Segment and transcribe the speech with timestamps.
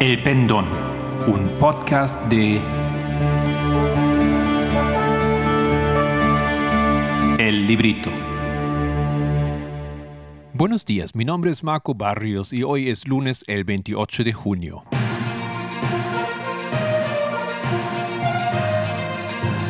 [0.00, 0.64] El Pendón,
[1.26, 2.60] un podcast de
[7.36, 8.08] El Librito.
[10.52, 14.84] Buenos días, mi nombre es Marco Barrios y hoy es lunes el 28 de junio.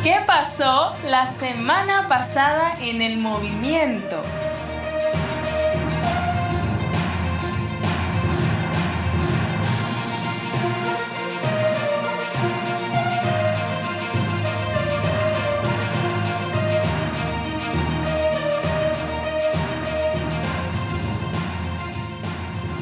[0.03, 4.21] ¿Qué pasó la semana pasada en el movimiento?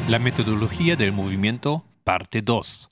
[0.08, 2.90] La metodología del movimiento, parte 2.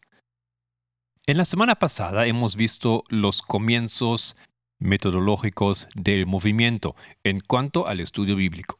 [1.27, 4.35] En la semana pasada hemos visto los comienzos
[4.79, 8.75] metodológicos del movimiento en cuanto al estudio bíblico.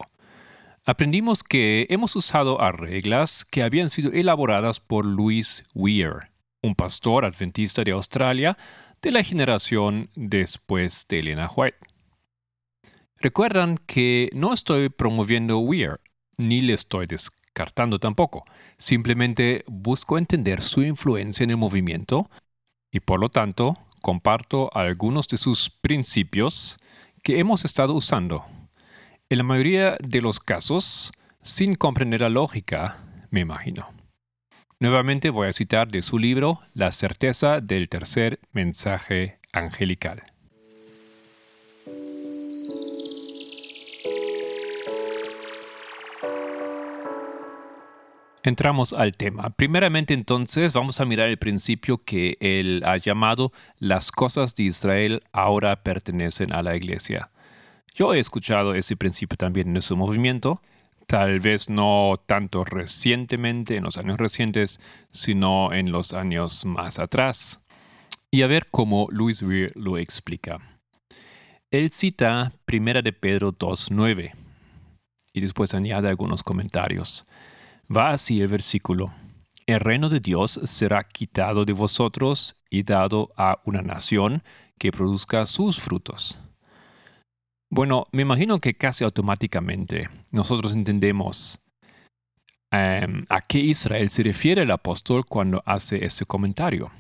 [0.86, 6.30] Aprendimos que hemos usado reglas que habían sido elaboradas por Louis Weir,
[6.62, 8.58] un pastor adventista de Australia
[9.02, 11.78] de la generación después de Elena White.
[13.16, 16.02] Recuerdan que no estoy promoviendo Weir,
[16.38, 17.08] ni le estoy
[17.56, 18.46] cartando tampoco.
[18.78, 22.30] Simplemente busco entender su influencia en el movimiento
[22.92, 26.78] y por lo tanto comparto algunos de sus principios
[27.24, 28.46] que hemos estado usando.
[29.30, 31.12] En la mayoría de los casos,
[31.42, 33.00] sin comprender la lógica,
[33.32, 33.90] me imagino.
[34.80, 40.24] Nuevamente voy a citar de su libro La certeza del tercer mensaje angelical.
[48.46, 49.50] Entramos al tema.
[49.50, 55.24] Primeramente entonces vamos a mirar el principio que él ha llamado las cosas de Israel
[55.32, 57.32] ahora pertenecen a la iglesia.
[57.96, 60.62] Yo he escuchado ese principio también en su movimiento,
[61.08, 64.80] tal vez no tanto recientemente, en los años recientes,
[65.12, 67.66] sino en los años más atrás.
[68.30, 70.60] Y a ver cómo Luis Weir lo explica.
[71.72, 74.34] Él cita 1 de Pedro 2.9
[75.34, 77.26] y después añade algunos comentarios.
[77.90, 79.14] Va así el versículo.
[79.68, 84.44] El reino de Dios será quitado de vosotros y dado a una nación
[84.78, 86.40] que produzca sus frutos.
[87.70, 91.60] Bueno, me imagino que casi automáticamente nosotros entendemos
[92.72, 96.92] em, a qué Israel se refiere el apóstol cuando hace ese comentario,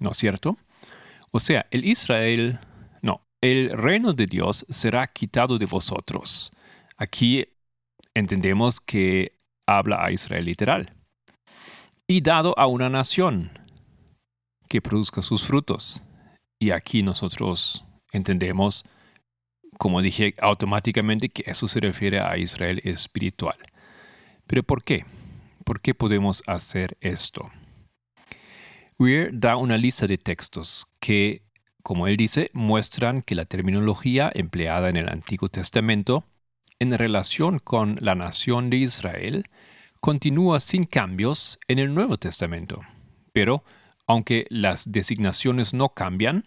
[0.00, 0.56] ¿no es cierto?
[1.32, 2.58] O sea, el Israel,
[3.02, 6.52] no, el reino de Dios será quitado de vosotros.
[6.96, 7.46] Aquí
[8.14, 9.35] entendemos que
[9.66, 10.90] habla a Israel literal.
[12.08, 13.50] Y dado a una nación
[14.68, 16.02] que produzca sus frutos.
[16.58, 18.84] Y aquí nosotros entendemos,
[19.78, 23.56] como dije automáticamente, que eso se refiere a Israel espiritual.
[24.46, 25.04] Pero ¿por qué?
[25.64, 27.50] ¿Por qué podemos hacer esto?
[28.98, 31.42] Weir da una lista de textos que,
[31.82, 36.24] como él dice, muestran que la terminología empleada en el Antiguo Testamento
[36.78, 39.48] en relación con la nación de Israel
[40.00, 42.80] continúa sin cambios en el Nuevo Testamento.
[43.32, 43.64] Pero,
[44.06, 46.44] aunque las designaciones no cambian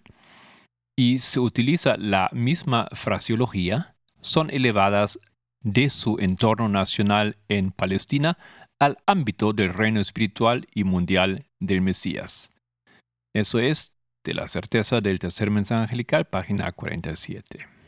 [0.95, 5.19] y se utiliza la misma fraseología, son elevadas
[5.61, 8.37] de su entorno nacional en Palestina
[8.79, 12.51] al ámbito del reino espiritual y mundial del Mesías.
[13.33, 17.78] Eso es de la certeza del tercer mensaje angelical, página 47.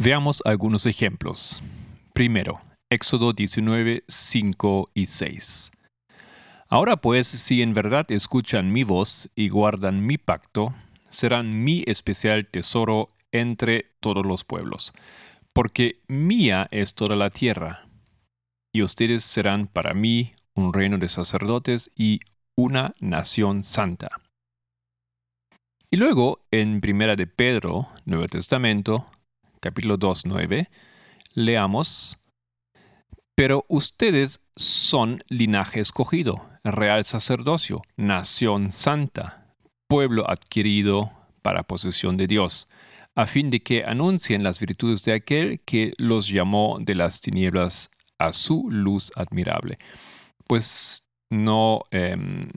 [0.00, 1.60] Veamos algunos ejemplos.
[2.14, 5.72] Primero, Éxodo 19, 5 y 6.
[6.68, 10.72] Ahora pues, si en verdad escuchan mi voz y guardan mi pacto,
[11.08, 14.92] serán mi especial tesoro entre todos los pueblos,
[15.52, 17.88] porque mía es toda la tierra,
[18.72, 22.20] y ustedes serán para mí un reino de sacerdotes y
[22.56, 24.20] una nación santa.
[25.90, 29.06] Y luego, en Primera de Pedro, Nuevo Testamento,
[29.60, 30.70] capítulo 2, 9,
[31.34, 32.18] leamos,
[33.34, 39.54] Pero ustedes son linaje escogido, real sacerdocio, nación santa,
[39.88, 41.12] pueblo adquirido
[41.42, 42.68] para posesión de Dios,
[43.14, 47.90] a fin de que anuncien las virtudes de aquel que los llamó de las tinieblas
[48.18, 49.78] a su luz admirable.
[50.46, 52.48] Pues no em,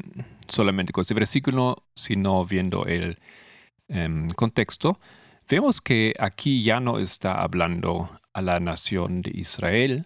[0.48, 3.20] solamente con este versículo, sino viendo el
[3.88, 5.00] em, contexto,
[5.52, 10.06] Vemos que aquí ya no está hablando a la nación de Israel,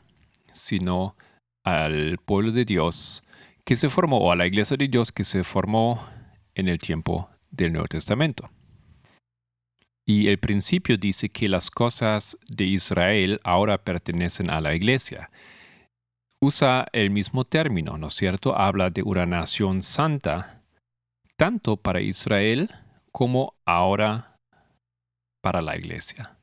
[0.54, 1.16] sino
[1.64, 3.24] al pueblo de Dios
[3.64, 6.04] que se formó, o a la iglesia de Dios que se formó
[6.56, 8.50] en el tiempo del Nuevo Testamento.
[10.04, 15.30] Y el principio dice que las cosas de Israel ahora pertenecen a la iglesia.
[16.42, 18.58] usa el mismo término, ¿no es cierto?
[18.58, 20.64] Habla de una nación santa,
[21.38, 22.72] tanto para Israel
[23.12, 24.35] como ahora
[25.46, 26.40] para la iglesia.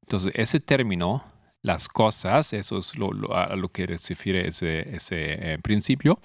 [0.00, 1.22] Entonces, ese término,
[1.60, 6.18] las cosas, eso es lo, a lo que refiere ese, ese eh, principio,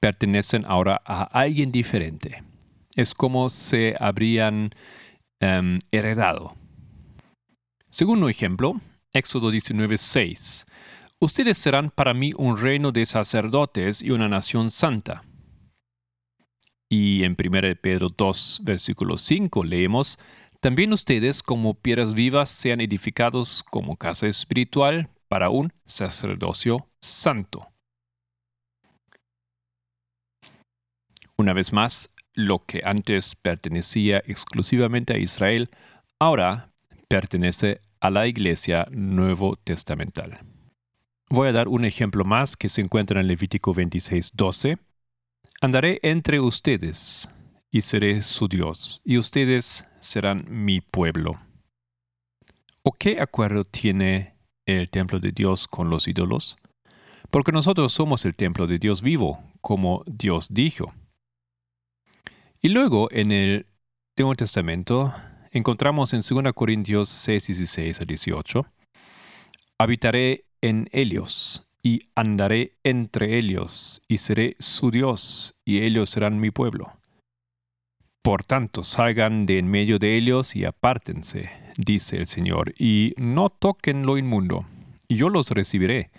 [0.00, 2.44] pertenecen ahora a alguien diferente.
[2.94, 4.74] Es como se habrían
[5.40, 6.56] em, heredado.
[7.88, 8.78] Segundo ejemplo,
[9.14, 10.66] Éxodo 19:6.
[11.20, 15.24] Ustedes serán para mí un reino de sacerdotes y una nación santa.
[16.90, 20.18] Y en 1 Pedro 2, versículo 5 leemos,
[20.60, 27.66] también ustedes como piedras vivas sean edificados como casa espiritual para un sacerdocio santo.
[31.38, 35.70] Una vez más, lo que antes pertenecía exclusivamente a Israel,
[36.18, 36.70] ahora
[37.08, 40.40] pertenece a la iglesia nuevo testamental.
[41.30, 44.78] Voy a dar un ejemplo más que se encuentra en Levítico 26, 12.
[45.62, 47.30] Andaré entre ustedes
[47.70, 51.40] y seré su Dios, y ustedes serán mi pueblo.
[52.82, 54.34] ¿O qué acuerdo tiene
[54.66, 56.56] el templo de Dios con los ídolos?
[57.30, 60.92] Porque nosotros somos el templo de Dios vivo, como Dios dijo.
[62.60, 63.66] Y luego en el
[64.16, 65.14] Nuevo Testamento
[65.52, 68.66] encontramos en 2 Corintios 6, 16 a 18,
[69.78, 76.50] habitaré en ellos y andaré entre ellos, y seré su Dios, y ellos serán mi
[76.50, 76.99] pueblo.
[78.22, 83.48] Por tanto, salgan de en medio de ellos y apártense, dice el Señor, y no
[83.48, 84.66] toquen lo inmundo,
[85.08, 86.10] y yo los recibiré.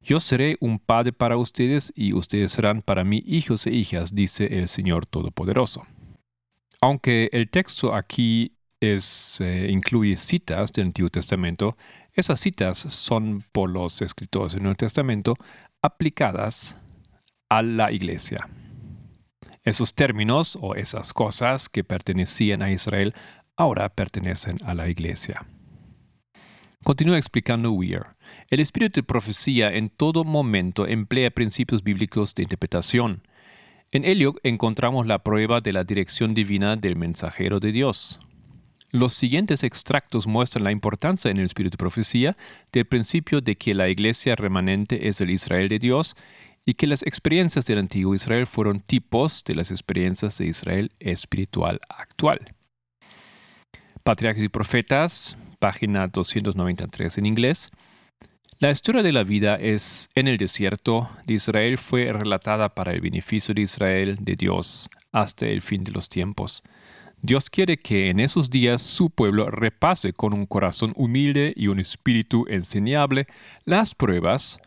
[0.00, 4.58] Yo seré un padre para ustedes, y ustedes serán para mí hijos e hijas, dice
[4.58, 5.86] el Señor Todopoderoso.
[6.80, 11.76] Aunque el texto aquí es, eh, incluye citas del Antiguo Testamento,
[12.14, 15.34] esas citas son por los escritores del Nuevo Testamento
[15.82, 16.78] aplicadas
[17.50, 18.48] a la iglesia.
[19.68, 23.12] Esos términos o esas cosas que pertenecían a Israel
[23.54, 25.44] ahora pertenecen a la iglesia.
[26.82, 28.06] Continúa explicando Weir.
[28.48, 33.20] El espíritu de profecía en todo momento emplea principios bíblicos de interpretación.
[33.90, 38.20] En ello encontramos la prueba de la dirección divina del mensajero de Dios.
[38.90, 42.38] Los siguientes extractos muestran la importancia en el espíritu de profecía
[42.72, 46.16] del principio de que la iglesia remanente es el Israel de Dios
[46.64, 51.80] y que las experiencias del antiguo Israel fueron tipos de las experiencias de Israel espiritual
[51.88, 52.54] actual.
[54.02, 57.70] Patriarcas y Profetas, página 293 en inglés.
[58.60, 63.00] La historia de la vida es en el desierto de Israel fue relatada para el
[63.00, 66.62] beneficio de Israel de Dios hasta el fin de los tiempos.
[67.20, 71.80] Dios quiere que en esos días su pueblo repase con un corazón humilde y un
[71.80, 73.26] espíritu enseñable
[73.64, 74.58] las pruebas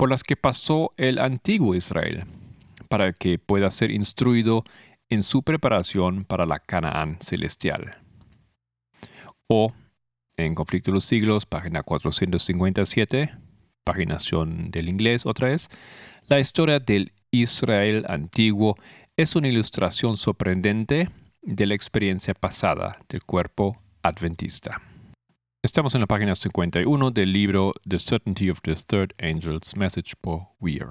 [0.00, 2.24] por las que pasó el antiguo Israel,
[2.88, 4.64] para que pueda ser instruido
[5.10, 7.98] en su preparación para la Canaán celestial.
[9.46, 9.74] O,
[10.38, 13.30] en Conflicto de los Siglos, página 457,
[13.84, 15.68] paginación del inglés otra vez,
[16.28, 18.78] la historia del Israel antiguo
[19.18, 21.10] es una ilustración sorprendente
[21.42, 24.80] de la experiencia pasada del cuerpo adventista.
[25.62, 30.48] Estamos en la página 51 del libro The Certainty of the Third Angel's Message por
[30.58, 30.86] Weir.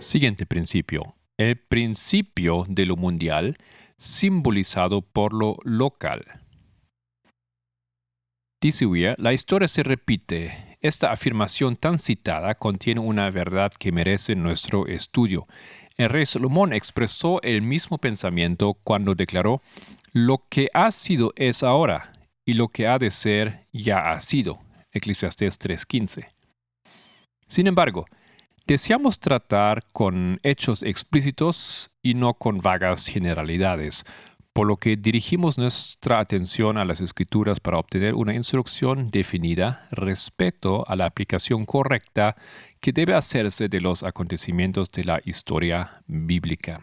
[0.00, 1.14] Siguiente principio.
[1.36, 3.58] El principio de lo mundial
[3.96, 6.24] simbolizado por lo local.
[8.60, 14.34] Dice Weir, la historia se repite esta afirmación tan citada contiene una verdad que merece
[14.34, 15.46] nuestro estudio.
[16.02, 19.62] El rey Salomón expresó el mismo pensamiento cuando declaró,
[20.12, 22.12] lo que ha sido es ahora,
[22.44, 24.58] y lo que ha de ser ya ha sido.
[24.90, 26.26] Eclesiastés 3:15.
[27.46, 28.06] Sin embargo,
[28.66, 34.04] deseamos tratar con hechos explícitos y no con vagas generalidades,
[34.52, 40.84] por lo que dirigimos nuestra atención a las escrituras para obtener una instrucción definida respecto
[40.88, 42.36] a la aplicación correcta
[42.80, 46.82] que debe hacerse de los acontecimientos de la historia bíblica.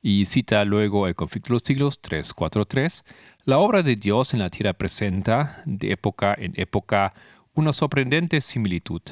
[0.00, 3.04] Y cita luego el conflicto de los siglos 343,
[3.44, 7.14] la obra de Dios en la tierra presenta, de época en época,
[7.54, 9.02] una sorprendente similitud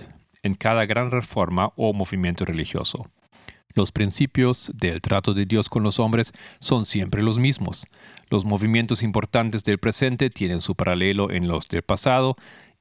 [0.42, 3.10] en cada gran reforma o movimiento religioso
[3.74, 7.86] los principios del trato de Dios con los hombres son siempre los mismos.
[8.30, 12.36] Los movimientos importantes del presente tienen su paralelo en los del pasado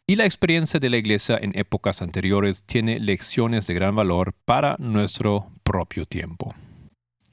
[0.07, 4.75] y la experiencia de la Iglesia en épocas anteriores tiene lecciones de gran valor para
[4.79, 6.53] nuestro propio tiempo.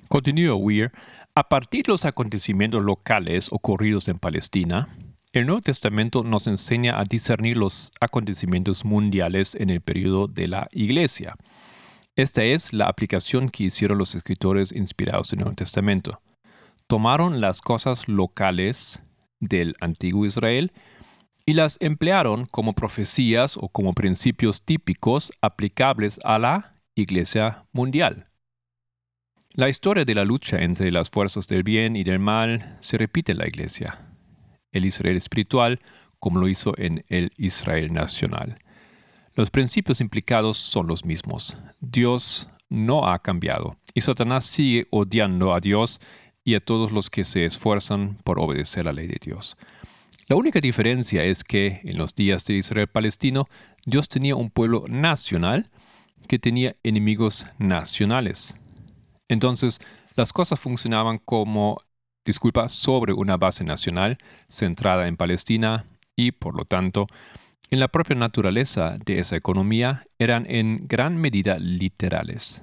[0.08, 0.92] Continúa Weir,
[1.34, 4.88] A partir de los acontecimientos locales ocurridos en Palestina,
[5.32, 10.68] el Nuevo Testamento nos enseña a discernir los acontecimientos mundiales en el periodo de la
[10.72, 11.36] Iglesia.
[12.18, 16.20] Esta es la aplicación que hicieron los escritores inspirados en el Nuevo Testamento.
[16.88, 19.00] Tomaron las cosas locales
[19.38, 20.72] del antiguo Israel
[21.46, 28.26] y las emplearon como profecías o como principios típicos aplicables a la Iglesia mundial.
[29.54, 33.30] La historia de la lucha entre las fuerzas del bien y del mal se repite
[33.30, 33.96] en la Iglesia
[34.72, 35.78] el Israel espiritual
[36.18, 38.58] como lo hizo en el Israel nacional.
[39.38, 41.56] Los principios implicados son los mismos.
[41.78, 46.00] Dios no ha cambiado y Satanás sigue odiando a Dios
[46.42, 49.56] y a todos los que se esfuerzan por obedecer la ley de Dios.
[50.26, 53.46] La única diferencia es que en los días del Israel palestino
[53.86, 55.70] Dios tenía un pueblo nacional
[56.26, 58.56] que tenía enemigos nacionales.
[59.28, 59.78] Entonces,
[60.16, 61.80] las cosas funcionaban como
[62.24, 64.18] disculpa, sobre una base nacional
[64.48, 67.06] centrada en Palestina y, por lo tanto,
[67.70, 72.62] en la propia naturaleza de esa economía eran en gran medida literales.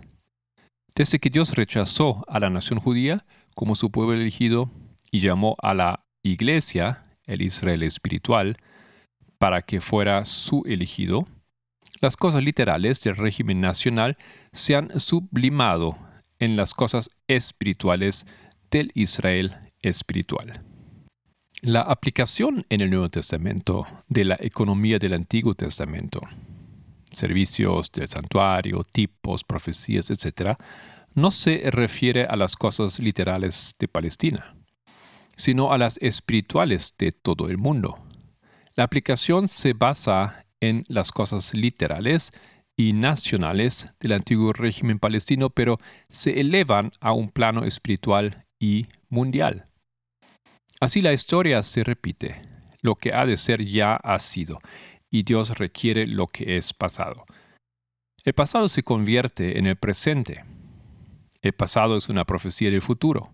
[0.95, 4.71] Desde que Dios rechazó a la nación judía como su pueblo elegido
[5.11, 8.57] y llamó a la iglesia, el Israel espiritual,
[9.37, 11.27] para que fuera su elegido,
[12.01, 14.17] las cosas literales del régimen nacional
[14.53, 15.97] se han sublimado
[16.39, 18.25] en las cosas espirituales
[18.71, 20.61] del Israel espiritual.
[21.61, 26.21] La aplicación en el Nuevo Testamento de la economía del Antiguo Testamento,
[27.11, 30.57] servicios del santuario, tipos, profecías, etc.,
[31.13, 34.53] no se refiere a las cosas literales de Palestina,
[35.37, 37.97] sino a las espirituales de todo el mundo.
[38.75, 42.31] La aplicación se basa en las cosas literales
[42.75, 49.69] y nacionales del antiguo régimen palestino, pero se elevan a un plano espiritual y mundial.
[50.79, 52.41] Así la historia se repite.
[52.81, 54.59] Lo que ha de ser ya ha sido,
[55.09, 57.25] y Dios requiere lo que es pasado.
[58.23, 60.43] El pasado se convierte en el presente.
[61.41, 63.33] El pasado es una profecía del futuro.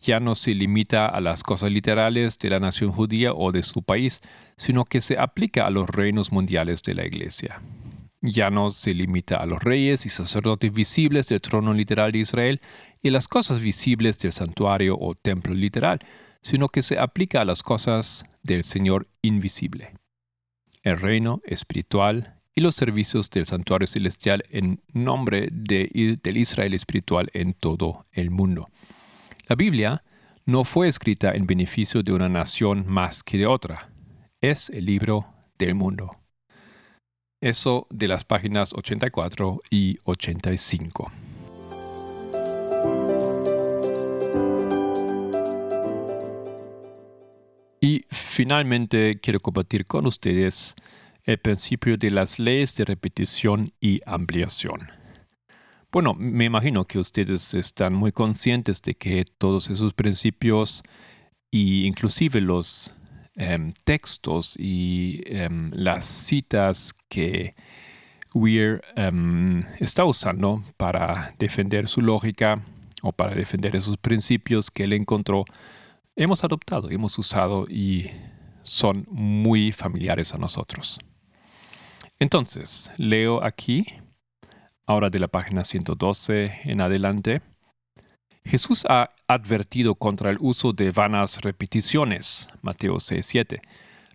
[0.00, 3.82] Ya no se limita a las cosas literales de la nación judía o de su
[3.82, 4.20] país,
[4.56, 7.60] sino que se aplica a los reinos mundiales de la Iglesia
[8.24, 12.60] ya no se limita a los reyes y sacerdotes visibles del trono literal de Israel
[13.02, 16.00] y las cosas visibles del santuario o templo literal,
[16.44, 19.94] sino que se aplica a las cosas del Señor invisible,
[20.82, 27.30] el reino espiritual y los servicios del santuario celestial en nombre de, del Israel espiritual
[27.32, 28.68] en todo el mundo.
[29.48, 30.04] La Biblia
[30.44, 33.90] no fue escrita en beneficio de una nación más que de otra.
[34.40, 35.26] Es el libro
[35.58, 36.12] del mundo.
[37.40, 41.10] Eso de las páginas 84 y 85.
[47.84, 50.74] Y finalmente quiero compartir con ustedes
[51.24, 54.88] el principio de las leyes de repetición y ampliación.
[55.92, 60.82] Bueno, me imagino que ustedes están muy conscientes de que todos esos principios
[61.52, 62.94] e inclusive los
[63.36, 67.56] Em, textos y em, las citas que
[68.32, 72.62] Weir em, está usando para defender su lógica
[73.02, 75.44] o para defender esos principios que él encontró,
[76.16, 78.10] hemos adoptado, hemos usado y
[78.62, 80.98] son muy familiares a nosotros.
[82.18, 83.86] Entonces, leo aquí,
[84.86, 87.42] ahora de la página 112 en adelante,
[88.44, 93.60] Jesús ha advertido contra el uso de vanas repeticiones, Mateo 6.7.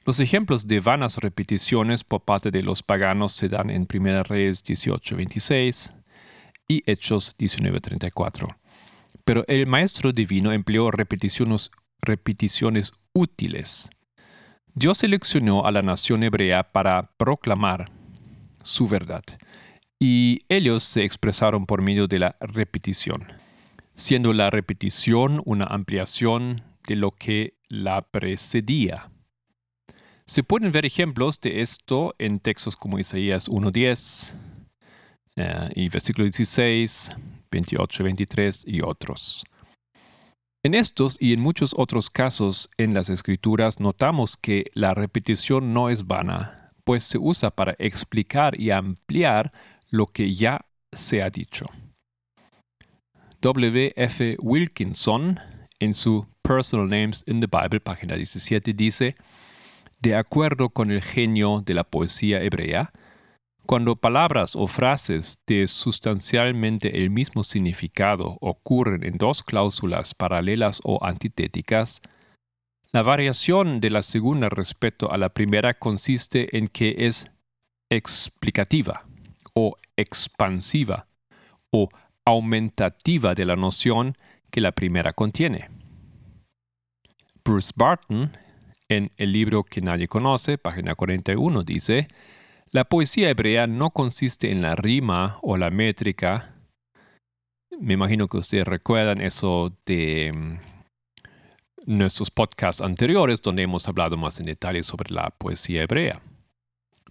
[0.05, 4.63] Los ejemplos de vanas repeticiones por parte de los paganos se dan en 1 Reyes
[4.63, 5.93] 18.26
[6.67, 8.55] y Hechos 19.34.
[9.25, 13.89] Pero el Maestro Divino empleó repeticiones, repeticiones útiles.
[14.73, 17.91] Dios seleccionó a la nación hebrea para proclamar
[18.63, 19.23] su verdad,
[19.99, 23.27] y ellos se expresaron por medio de la repetición
[23.99, 29.11] siendo la repetición una ampliación de lo que la precedía.
[30.25, 34.33] Se pueden ver ejemplos de esto en textos como Isaías 1.10
[35.35, 37.11] eh, y versículo 16,
[37.51, 39.43] 28, 23 y otros.
[40.61, 45.89] En estos y en muchos otros casos en las escrituras notamos que la repetición no
[45.89, 49.53] es vana, pues se usa para explicar y ampliar
[49.89, 51.65] lo que ya se ha dicho.
[53.39, 53.93] W.
[53.95, 54.35] F.
[54.41, 55.39] Wilkinson,
[55.79, 59.15] en su Personal Names in the Bible, página 17, dice,
[60.01, 62.91] de acuerdo con el genio de la poesía hebrea,
[63.69, 71.05] Cuando palabras o frases de sustancialmente el mismo significado ocurren en dos cláusulas paralelas o
[71.05, 72.01] antitéticas,
[72.91, 77.29] la variación de la segunda respecto a la primera consiste en que es
[77.91, 79.05] explicativa
[79.53, 81.05] o expansiva
[81.69, 81.89] o
[82.25, 84.17] aumentativa de la noción
[84.49, 85.69] que la primera contiene.
[87.45, 88.35] Bruce Barton,
[88.87, 92.07] en el libro que nadie conoce, página 41, dice,
[92.71, 96.53] la poesía hebrea no consiste en la rima o la métrica.
[97.79, 100.59] Me imagino que ustedes recuerdan eso de mm,
[101.97, 106.21] nuestros podcasts anteriores donde hemos hablado más en detalle sobre la poesía hebrea.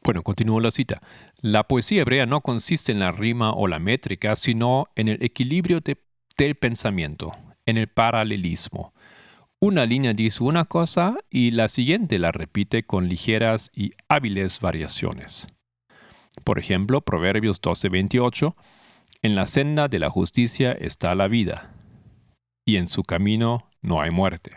[0.05, 1.03] Bueno, continúo la cita.
[1.41, 5.81] La poesía hebrea no consiste en la rima o la métrica, sino en el equilibrio
[5.81, 7.35] del pensamiento,
[7.67, 8.93] en el paralelismo.
[9.61, 15.49] Una línea dice una cosa y la siguiente la repite con ligeras y hábiles variaciones.
[16.45, 18.55] Por ejemplo, Proverbios 12:28,
[19.23, 21.75] en la senda de la justicia está la vida,
[22.65, 24.53] y en su camino no hay muerte.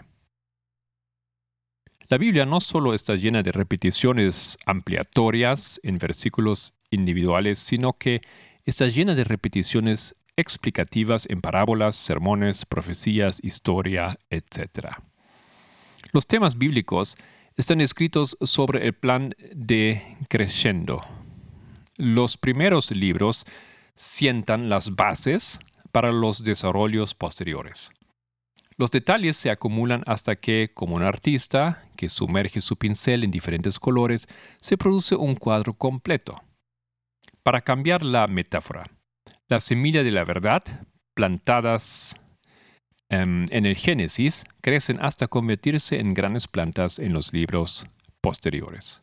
[2.07, 8.21] La Biblia no solo está llena de repeticiones ampliatorias en versículos individuales, sino que
[8.65, 14.89] está llena de repeticiones explicativas en parábolas, sermones, profecías, historia, etc.
[16.11, 17.17] Los temas bíblicos
[17.57, 21.01] están escritos sobre el plan de crescendo.
[21.97, 23.45] Los primeros libros
[23.95, 25.59] sientan las bases
[25.91, 27.91] para los desarrollos posteriores.
[28.77, 33.79] Los detalles se acumulan hasta que, como un artista que sumerge su pincel en diferentes
[33.79, 34.27] colores,
[34.59, 36.41] se produce un cuadro completo.
[37.43, 38.85] Para cambiar la metáfora,
[39.47, 40.63] la semilla de la verdad,
[41.13, 42.15] plantadas
[43.09, 47.85] em, en el Génesis, crecen hasta convertirse en grandes plantas en los libros
[48.21, 48.99] posteriores.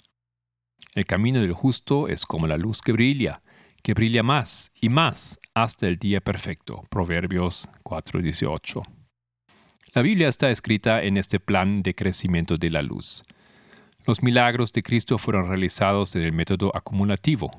[0.95, 3.43] El camino del justo es como la luz que brilla,
[3.83, 6.83] que brilla más y más hasta el día perfecto.
[6.89, 8.83] Proverbios 4:18.
[9.95, 13.23] La Biblia está escrita en este plan de crecimiento de la luz.
[14.07, 17.51] Los milagros de Cristo fueron realizados en el método acumulativo.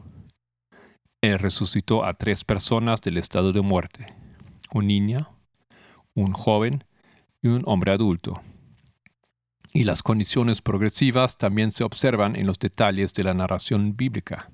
[1.22, 4.14] Él resucitó a tres personas del estado de muerte,
[4.74, 5.30] un niño,
[6.14, 6.86] un joven
[7.42, 8.42] y un hombre adulto.
[9.74, 14.50] Y las condiciones progresivas también se observan en los detalles de la narración bíblica.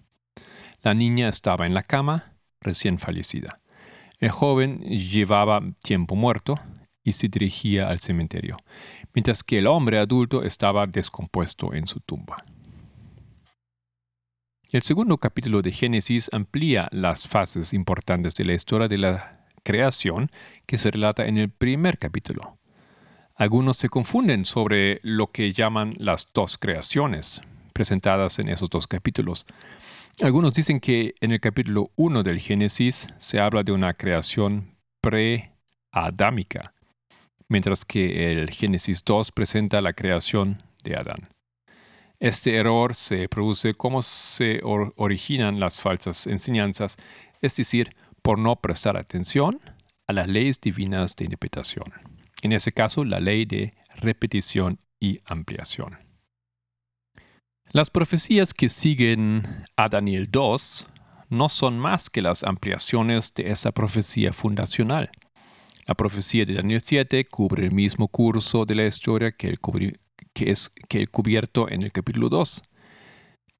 [0.81, 3.61] La niña estaba en la cama, recién fallecida.
[4.19, 6.59] El joven llevaba tiempo muerto
[7.03, 8.57] y se dirigía al cementerio,
[9.13, 12.43] mientras que el hombre adulto estaba descompuesto en su tumba.
[14.75, 20.29] El segundo capítulo de Génesis amplía las fases importantes de la historia de la creación
[20.65, 22.57] que se relata en el primer capítulo.
[23.35, 27.39] Algunos se confunden sobre lo que llaman las dos creaciones
[27.71, 29.45] presentadas en esos dos capítulos.
[30.21, 36.73] Algunos dicen que en el capítulo 1 del Génesis se habla de una creación pre-adámica,
[37.47, 41.34] mientras que el Génesis 2 presenta la creación de Adán.
[42.25, 46.97] Este error se produce como se originan las falsas enseñanzas,
[47.39, 49.59] es decir, por no prestar atención
[50.07, 51.85] a las leyes divinas de interpretación.
[52.41, 55.99] En ese caso, la ley de repetición y ampliación.
[57.69, 60.87] Las profecías que siguen a Daniel 2
[61.29, 65.11] no son más que las ampliaciones de esa profecía fundacional.
[65.87, 69.59] La profecía de Daniel 7 cubre el mismo curso de la historia que el,
[70.35, 72.61] que es, que el cubierto en el capítulo 2.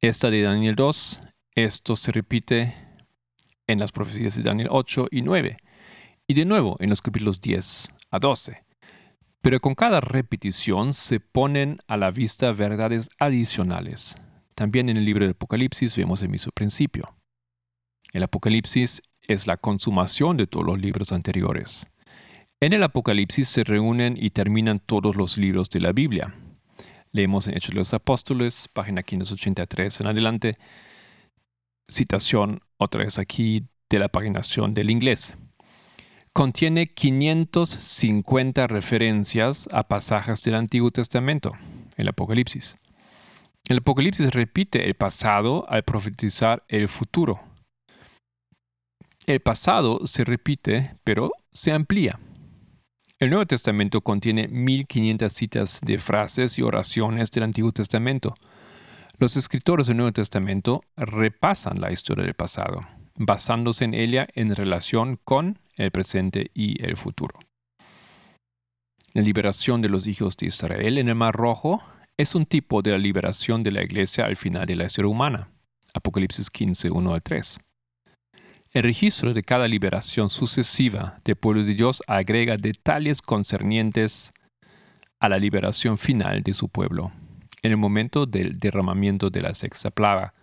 [0.01, 1.21] Esta de Daniel 2,
[1.55, 2.75] esto se repite
[3.65, 5.57] en las profecías de Daniel 8 y 9,
[6.27, 8.63] y de nuevo en los capítulos 10 a 12.
[9.41, 14.17] Pero con cada repetición se ponen a la vista verdades adicionales.
[14.53, 17.15] También en el libro de Apocalipsis vemos el mismo principio.
[18.11, 21.87] El Apocalipsis es la consumación de todos los libros anteriores.
[22.59, 26.33] En el Apocalipsis se reúnen y terminan todos los libros de la Biblia.
[27.15, 30.57] Leemos en Hechos de los Apóstoles, página 583 en adelante.
[31.87, 35.33] Citación otra vez aquí de la paginación del inglés.
[36.33, 41.53] Contiene 550 referencias a pasajes del Antiguo Testamento,
[41.95, 42.77] el Apocalipsis.
[43.69, 47.39] El Apocalipsis repite el pasado al profetizar el futuro.
[49.25, 52.19] El pasado se repite, pero se amplía.
[53.17, 58.35] El Nuevo Testamento contiene 1500 citas de frases y oraciones del Antiguo Testamento.
[59.17, 65.17] Los escritores del Nuevo Testamento repasan la historia del pasado, basándose en ella en relación
[65.23, 67.39] con el presente y el futuro.
[69.13, 71.81] La liberación de los hijos de Israel en el Mar Rojo
[72.17, 75.49] es un tipo de la liberación de la iglesia al final de la historia humana.
[75.93, 77.59] Apocalipsis 15, 1 al 3.
[78.75, 84.33] El registro de cada liberación sucesiva del pueblo de Dios agrega detalles concernientes
[85.17, 87.13] a la liberación final de su pueblo,
[87.61, 90.33] en el momento del derramamiento de la sexta plaga,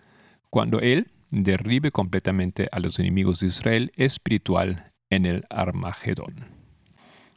[0.49, 6.47] cuando Él derribe completamente a los enemigos de Israel espiritual en el Armagedón.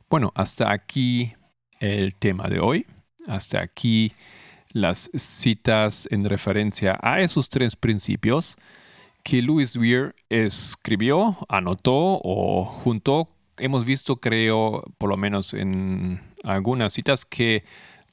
[0.09, 1.33] Bueno, hasta aquí
[1.81, 2.85] el tema de hoy,
[3.27, 4.13] hasta aquí
[4.71, 8.55] las citas en referencia a esos tres principios
[9.25, 13.27] que Louis Weir escribió, anotó o juntó.
[13.57, 17.63] Hemos visto, creo, por lo menos en algunas citas, que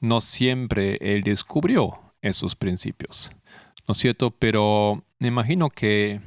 [0.01, 3.31] no siempre él descubrió esos principios.
[3.87, 4.31] ¿No es cierto?
[4.31, 6.19] Pero me imagino que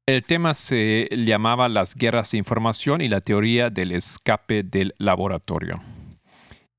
[0.07, 5.81] El tema se llamaba las guerras de información y la teoría del escape del laboratorio.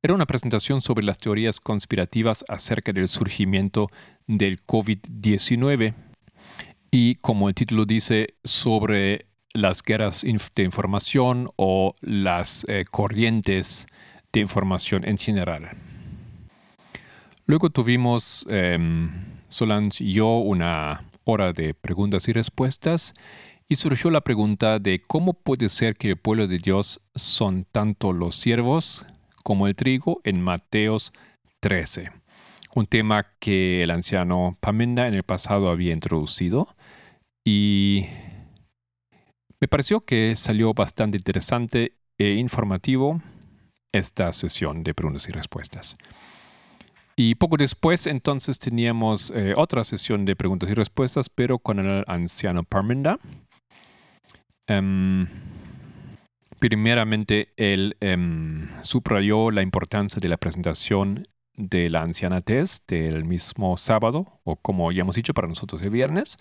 [0.03, 3.89] Era una presentación sobre las teorías conspirativas acerca del surgimiento
[4.27, 6.12] del COVID-19
[6.95, 9.25] y como el título dice, sobre
[9.55, 13.87] las guerras de información o las eh, corrientes
[14.31, 15.71] de información en general.
[17.47, 19.09] Luego tuvimos, em,
[19.49, 23.15] Solange y yo, una hora de preguntas y respuestas
[23.67, 28.13] y surgió la pregunta de cómo puede ser que el pueblo de Dios son tanto
[28.13, 29.03] los siervos
[29.43, 31.11] como el trigo en Mateos
[31.59, 32.11] 13.
[32.75, 36.67] Un tema que el anciano Pamenda en el pasado había introducido
[37.45, 38.05] y
[39.59, 43.21] me pareció que salió bastante interesante e informativo
[43.93, 45.97] esta sesión de preguntas y respuestas.
[47.15, 52.03] Y poco después entonces teníamos eh, otra sesión de preguntas y respuestas, pero con el
[52.07, 53.19] anciano Parmenda.
[54.67, 55.27] Em,
[56.57, 63.77] primeramente, él em, subrayó la importancia de la presentación de la anciana Tess del mismo
[63.77, 66.37] sábado, o como ya hemos dicho para nosotros el viernes.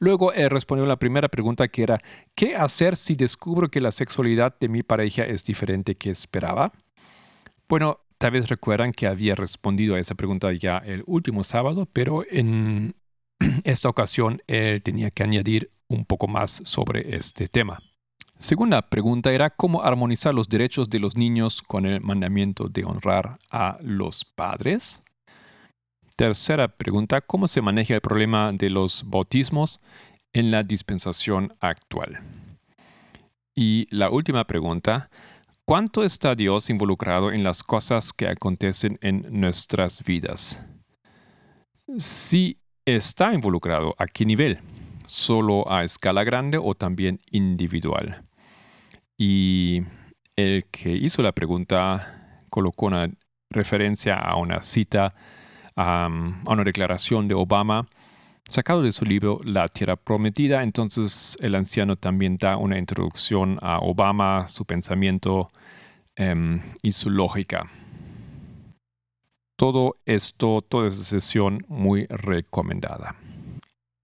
[0.00, 2.00] Luego él respondió la primera pregunta que era,
[2.34, 6.72] ¿qué hacer si descubro que la sexualidad de mi pareja es diferente que esperaba?
[7.68, 12.24] Bueno, tal vez recuerdan que había respondido a esa pregunta ya el último sábado, pero
[12.30, 12.96] en
[13.64, 17.78] esta ocasión él tenía que añadir un poco más sobre este tema.
[18.38, 23.38] Segunda pregunta era cómo armonizar los derechos de los niños con el mandamiento de honrar
[23.52, 25.02] a los padres.
[26.20, 29.80] Tercera pregunta, ¿cómo se maneja el problema de los bautismos
[30.34, 32.20] en la dispensación actual?
[33.54, 35.08] Y la última pregunta,
[35.64, 40.62] ¿cuánto está Dios involucrado en las cosas que acontecen en nuestras vidas?
[41.96, 44.58] Si está involucrado, ¿a qué nivel?
[45.06, 48.26] ¿Solo a escala grande o también individual?
[49.16, 49.84] Y
[50.36, 53.10] el que hizo la pregunta colocó una
[53.48, 55.14] referencia a una cita
[55.80, 57.88] a una declaración de Obama
[58.50, 60.62] sacado de su libro La Tierra Prometida.
[60.62, 65.50] Entonces el anciano también da una introducción a Obama, su pensamiento
[66.16, 67.70] em, y su lógica.
[69.56, 73.14] Todo esto, toda esa sesión muy recomendada.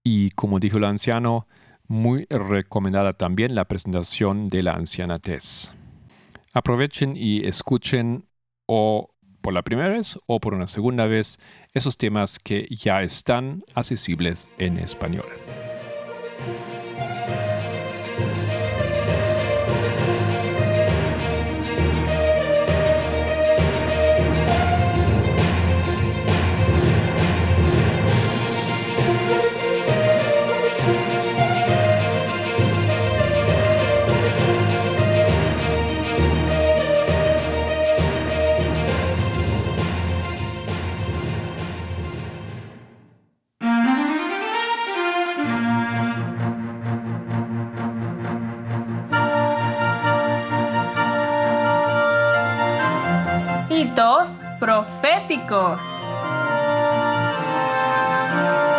[0.03, 1.47] Y como dijo el anciano,
[1.87, 5.73] muy recomendada también la presentación de la anciana Tess.
[6.53, 8.25] Aprovechen y escuchen
[8.67, 9.09] o
[9.47, 11.39] por la primera vez o por una segunda vez
[11.73, 15.23] esos temas que ya están accesibles en español.
[54.59, 55.79] Proféticos.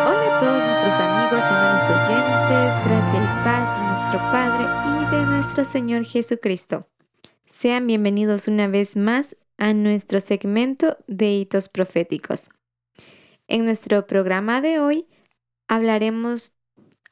[0.06, 5.16] Hola a todos nuestros amigos y hermanos oyentes, gracia y paz de nuestro Padre y
[5.16, 6.88] de nuestro Señor Jesucristo.
[7.46, 12.48] Sean bienvenidos una vez más a nuestro segmento de hitos proféticos.
[13.46, 15.06] En nuestro programa de hoy
[15.68, 16.54] hablaremos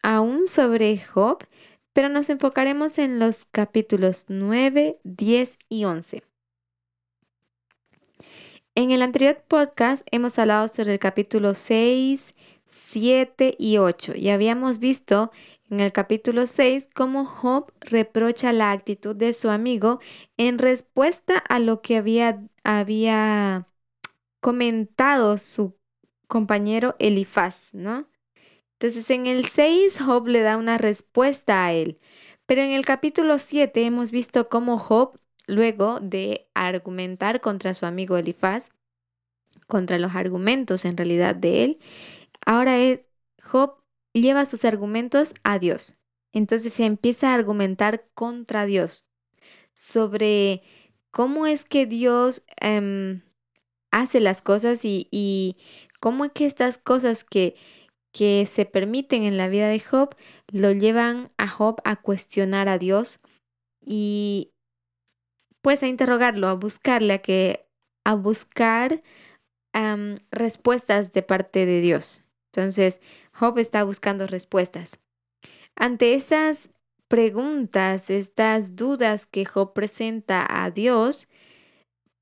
[0.03, 1.39] aún sobre Job,
[1.93, 6.23] pero nos enfocaremos en los capítulos 9, 10 y 11.
[8.79, 12.35] En el anterior podcast hemos hablado sobre el capítulo 6,
[12.69, 15.33] 7 y 8 y habíamos visto
[15.71, 20.01] en el capítulo 6 cómo Job reprocha la actitud de su amigo
[20.37, 23.67] en respuesta a lo que había, había
[24.41, 25.75] comentado su
[26.29, 28.07] compañero Elifaz, ¿no?
[28.75, 31.97] Entonces en el 6 Job le da una respuesta a él,
[32.45, 38.17] pero en el capítulo 7 hemos visto cómo Job, luego de argumentar contra su amigo
[38.17, 38.71] Elifaz,
[39.67, 41.79] contra los argumentos en realidad de él,
[42.45, 42.77] ahora
[43.43, 43.77] Job
[44.13, 45.97] lleva sus argumentos a Dios.
[46.33, 49.07] Entonces se empieza a argumentar contra Dios
[49.75, 50.63] sobre
[51.11, 53.23] cómo es que Dios em,
[53.91, 55.57] hace las cosas y,
[56.01, 57.57] cómo es que estas cosas que
[58.17, 60.17] que se permiten en la vida de Job
[60.51, 63.21] lo llevan a Job a cuestionar a Dios
[63.85, 64.53] y
[65.67, 67.67] pues a interrogarlo, a buscarle, a que
[68.05, 69.01] a buscar
[70.31, 72.23] respuestas de parte de Dios.
[72.53, 73.01] Entonces,
[73.33, 75.01] Job está buscando respuestas.
[75.75, 76.71] Ante esas
[77.09, 81.27] preguntas, estas dudas que Job presenta a Dios,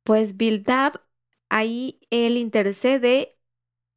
[0.04, 1.02] pues Bildab
[1.50, 3.36] ahí él intercede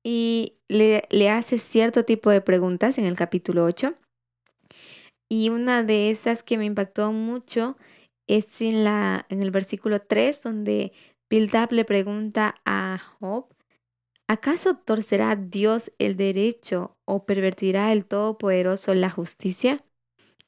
[0.04, 3.96] y le, hace cierto tipo de preguntas en el capítulo 8.
[5.30, 7.78] Y una de esas que me impactó mucho
[8.28, 10.92] es en, la, en el versículo 3, donde
[11.30, 13.48] Bildab le pregunta a Job,
[14.28, 19.84] ¿acaso torcerá Dios el derecho o pervertirá el Todopoderoso la justicia?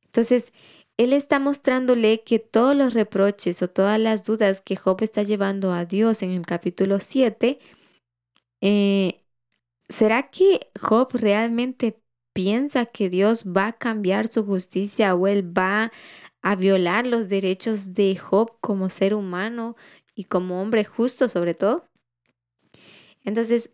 [0.06, 0.52] Entonces,
[0.98, 5.72] él está mostrándole que todos los reproches o todas las dudas que Job está llevando
[5.72, 7.60] a Dios en el capítulo 7
[8.62, 9.22] eh,
[9.88, 12.00] ¿será que Job realmente
[12.34, 15.92] piensa que Dios va a cambiar su justicia o él va
[16.42, 19.76] a violar los derechos de Job como ser humano
[20.16, 21.88] y como hombre justo sobre todo?
[23.24, 23.72] Entonces,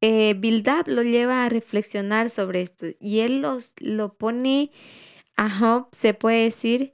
[0.00, 0.34] eh,
[0.86, 3.46] lo lleva a reflexionar sobre esto y él
[3.78, 4.72] lo pone
[5.36, 6.92] a Job, se puede decir,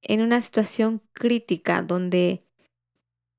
[0.00, 2.44] en una situación crítica donde,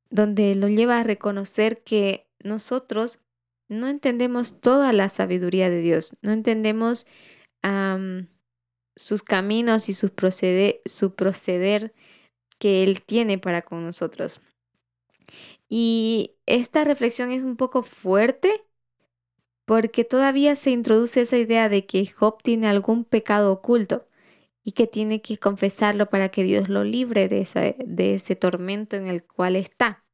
[0.09, 3.19] donde lo lleva a reconocer que nosotros
[3.67, 7.07] no entendemos toda la sabiduría de Dios, no entendemos
[8.95, 11.93] sus caminos y su, proceder
[12.59, 14.41] que Él tiene para con nosotros.
[15.67, 18.65] Y esta reflexión es un poco fuerte
[19.65, 24.07] porque todavía se introduce esa idea de que Job tiene algún pecado oculto
[24.63, 29.07] y que tiene que confesarlo para que Dios lo libre de, de ese tormento en
[29.07, 30.05] el cual está.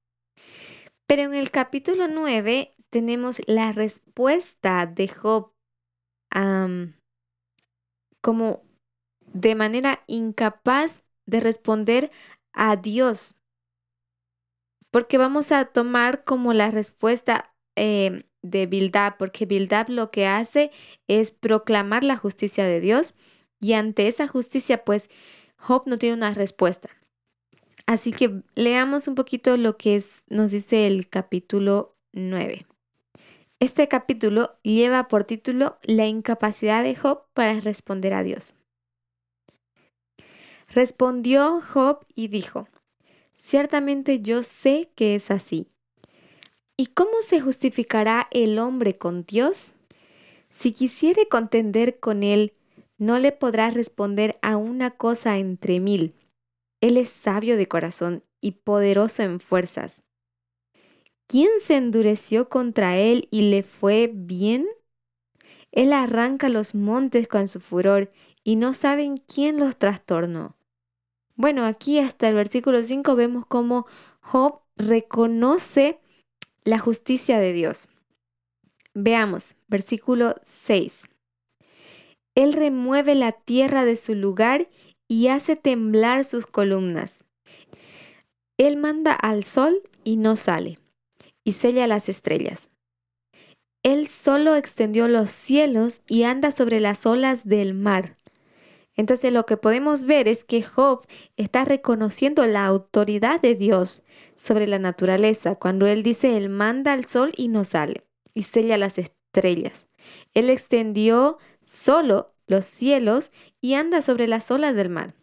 [1.05, 5.51] Pero en el capítulo 9 tenemos la respuesta de Job
[8.21, 8.63] como
[9.33, 12.11] de manera incapaz de responder
[12.53, 13.35] a Dios.
[14.91, 20.71] Porque vamos a tomar como la respuesta em, de Bildab, porque Bildab lo que hace
[21.07, 23.13] es proclamar la justicia de Dios
[23.59, 25.09] y ante esa justicia, pues
[25.57, 26.89] Job no tiene una respuesta.
[27.85, 32.65] Así que leamos un poquito lo que nos dice el capítulo 9.
[33.59, 38.53] Este capítulo lleva por título La incapacidad de Job para responder a Dios.
[40.73, 42.65] Respondió Job y dijo,
[43.35, 45.67] Ciertamente yo sé que es así.
[46.77, 49.73] ¿Y cómo se justificará el hombre con Dios?
[50.49, 52.53] Si quisiere contender con él,
[52.97, 56.15] no le podrá responder a una cosa entre mil.
[56.79, 60.03] Él es sabio de corazón y poderoso en fuerzas.
[61.27, 64.67] ¿Quién se endureció contra él y le fue bien?
[65.73, 68.09] Él arranca los montes con su furor
[68.43, 70.55] y no saben quién los trastornó.
[71.41, 73.87] Bueno, aquí hasta el versículo 5 vemos cómo
[74.19, 75.99] Job reconoce
[76.63, 77.87] la justicia de Dios.
[78.93, 81.09] Veamos, versículo 6.
[82.35, 84.69] Él remueve la tierra de su lugar
[85.07, 87.25] y hace temblar sus columnas.
[88.59, 90.77] Él manda al sol y no sale
[91.43, 92.69] y sella las estrellas.
[93.81, 98.15] Él solo extendió los cielos y anda sobre las olas del mar.
[98.95, 101.05] Entonces lo que podemos ver es que Job
[101.37, 104.03] está reconociendo la autoridad de Dios
[104.35, 108.77] sobre la naturaleza cuando él dice, Él manda al sol y no sale, y sella
[108.77, 109.87] las estrellas.
[110.33, 115.15] Él extendió solo los cielos y anda sobre las olas del mar.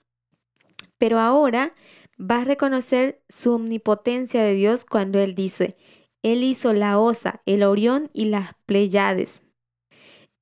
[0.96, 1.74] Pero ahora
[2.18, 5.76] va a reconocer su omnipotencia de Dios cuando Él dice,
[6.22, 9.42] Él hizo la Osa, el Orión y las Pleiades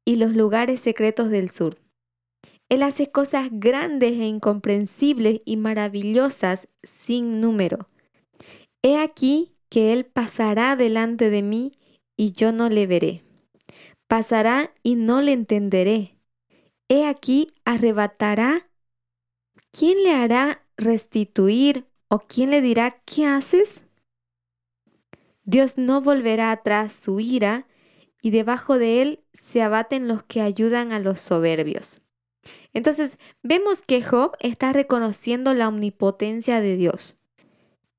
[0.05, 1.79] y los lugares secretos del sur.
[2.69, 7.89] Él hace cosas grandes e incomprensibles y maravillosas sin número.
[8.83, 11.73] He aquí que Él pasará delante de mí
[12.17, 13.23] y yo no le veré.
[14.09, 16.17] Pasará y no le entenderé.
[16.89, 18.69] He aquí arrebatará.
[19.73, 23.83] ¿Quién le hará restituir o quién le dirá, ¿qué haces?
[25.45, 27.67] Dios no volverá atrás su ira
[28.23, 32.01] y debajo de él se abaten los que ayudan a los soberbios.
[32.77, 37.17] Entonces vemos que Job está reconociendo la omnipotencia de Dios,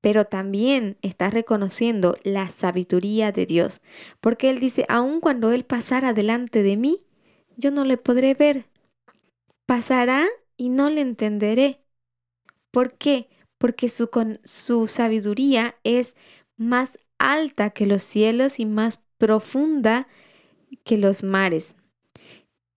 [0.00, 3.80] pero también está reconociendo la sabiduría de Dios,
[4.20, 7.00] porque él dice, aun cuando él pasara delante de mí,
[7.56, 8.66] yo no le podré ver.
[9.66, 11.80] Pasará y no le entenderé.
[12.70, 13.28] ¿Por qué?
[13.58, 14.08] Porque su,
[14.44, 16.14] su sabiduría es
[16.56, 20.06] más alta que los cielos y más profunda
[20.84, 21.74] que los mares.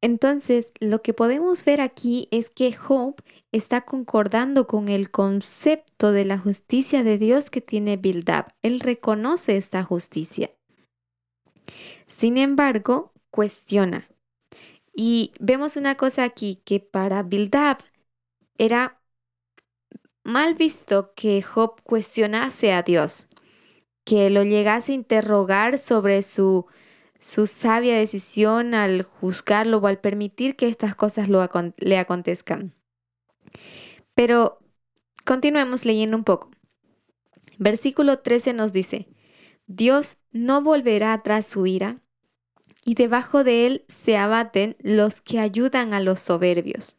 [0.02, 6.26] Entonces, lo que podemos ver aquí es que Job está concordando con el concepto de
[6.26, 8.48] la justicia de Dios que tiene Bildab.
[8.64, 10.52] Él reconoce esta justicia.
[12.08, 14.10] Sin embargo, cuestiona.
[14.94, 17.78] Y vemos una cosa aquí, que para Bildab
[18.58, 19.00] era
[20.24, 23.28] mal visto que Job cuestionase a Dios,
[24.04, 26.66] que lo llegase a interrogar sobre su,
[27.22, 32.74] su sabia decisión al juzgarlo o al permitir que estas cosas le acontezcan.
[34.16, 34.60] Pero
[35.24, 36.50] continuemos leyendo un poco.
[37.60, 39.08] Versículo 13 nos dice,
[39.68, 42.02] Dios no volverá atrás su ira,
[42.84, 46.98] y debajo de él se abaten los que ayudan a los soberbios.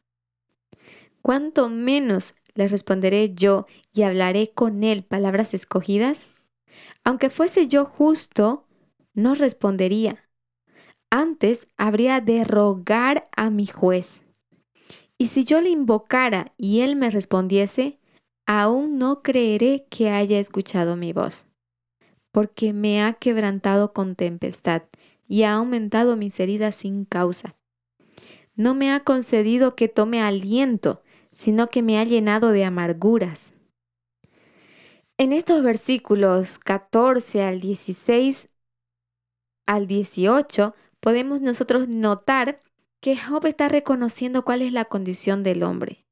[1.20, 6.28] ¿Cuánto menos le responderé yo y hablaré con él palabras escogidas?
[7.02, 8.68] Aunque fuese yo justo,
[9.14, 10.28] no respondería.
[11.10, 14.22] Antes habría de rogar a mi juez.
[15.18, 17.98] Y si yo le invocara y él me respondiese,
[18.46, 21.46] aún no creeré que haya escuchado mi voz,
[22.32, 24.82] porque me ha quebrantado con tempestad
[25.28, 27.56] y ha aumentado mis heridas sin causa.
[28.54, 33.54] No me ha concedido que tome aliento, sino que me ha llenado de amarguras.
[35.18, 38.48] En estos versículos 14 al 16
[39.72, 42.60] al 18 podemos nosotros notar
[43.00, 46.04] que Job está reconociendo cuál es la condición del hombre.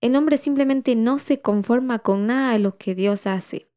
[0.00, 3.68] El hombre simplemente no se conforma con nada de lo que Dios hace.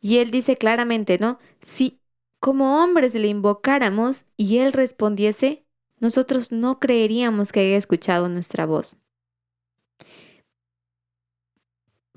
[0.00, 1.38] Y él dice claramente, ¿no?
[1.60, 2.00] Si
[2.40, 5.64] como hombres le invocáramos y él respondiese,
[6.00, 8.98] nosotros no creeríamos que haya escuchado nuestra voz.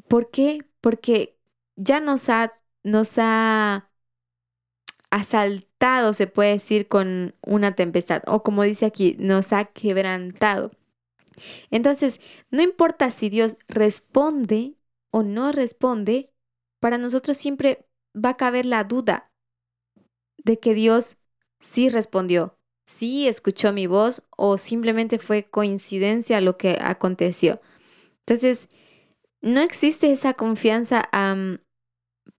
[0.07, 0.65] ¿Por qué?
[0.81, 1.37] Porque
[1.75, 3.90] ya nos ha, nos ha
[5.11, 10.71] asaltado, se puede decir, con una tempestad, o como dice aquí, nos ha quebrantado.
[11.69, 12.19] Entonces,
[12.49, 14.75] no importa si Dios responde
[15.11, 16.31] o no responde,
[16.79, 19.31] para nosotros siempre va a caber la duda
[20.43, 21.17] de que Dios
[21.59, 27.61] sí respondió, sí escuchó mi voz o simplemente fue coincidencia lo que aconteció.
[28.25, 28.69] Entonces,
[29.41, 31.07] no existe esa confianza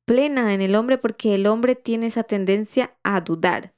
[0.04, 3.74] plena en el hombre porque el hombre tiene esa tendencia a dudar.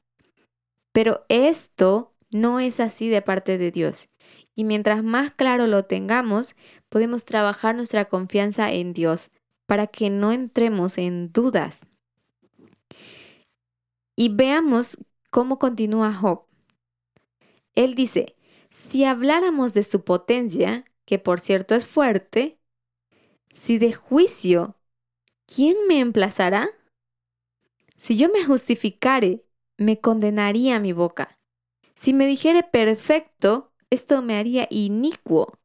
[0.93, 4.09] Pero esto no es así de parte de Dios.
[4.55, 6.57] Y mientras más claro lo tengamos,
[6.89, 9.31] podemos trabajar nuestra confianza en Dios
[9.67, 11.87] para que no entremos en dudas.
[14.17, 14.97] Y veamos
[15.31, 16.45] cómo continúa Job.
[17.75, 18.37] Él dice,
[18.71, 22.59] si habláramos de su potencia, que por cierto es fuerte,
[23.53, 24.77] si de juicio,
[25.55, 26.71] ¿quién me emplazará?
[27.97, 29.45] Si yo me justificare,
[29.77, 31.39] me condenaría mi boca.
[31.95, 35.59] Si me dijere perfecto, esto me haría inicuo.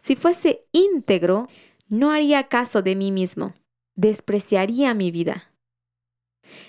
[0.00, 1.48] Si fuese íntegro,
[1.88, 3.54] no haría caso de mí mismo,
[3.94, 5.52] despreciaría mi vida.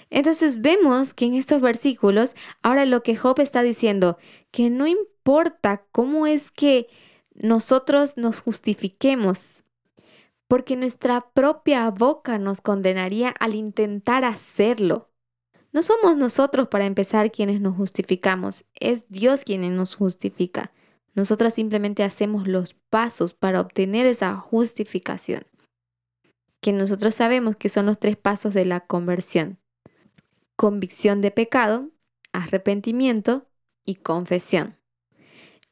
[0.10, 4.18] Entonces vemos que en estos versículos, ahora lo que Job está diciendo,
[4.52, 6.88] que no importa cómo es que
[7.34, 9.64] nosotros nos justifiquemos,
[10.50, 15.12] porque nuestra propia boca nos condenaría al intentar hacerlo.
[15.72, 20.72] No somos nosotros para empezar quienes nos justificamos, es Dios quien nos justifica.
[21.14, 25.46] Nosotros simplemente hacemos los pasos para obtener esa justificación,
[26.62, 29.60] que nosotros sabemos que son los tres pasos de la conversión.
[30.56, 31.92] Convicción de pecado,
[32.34, 33.48] arrepentimiento
[33.86, 34.78] y confesión.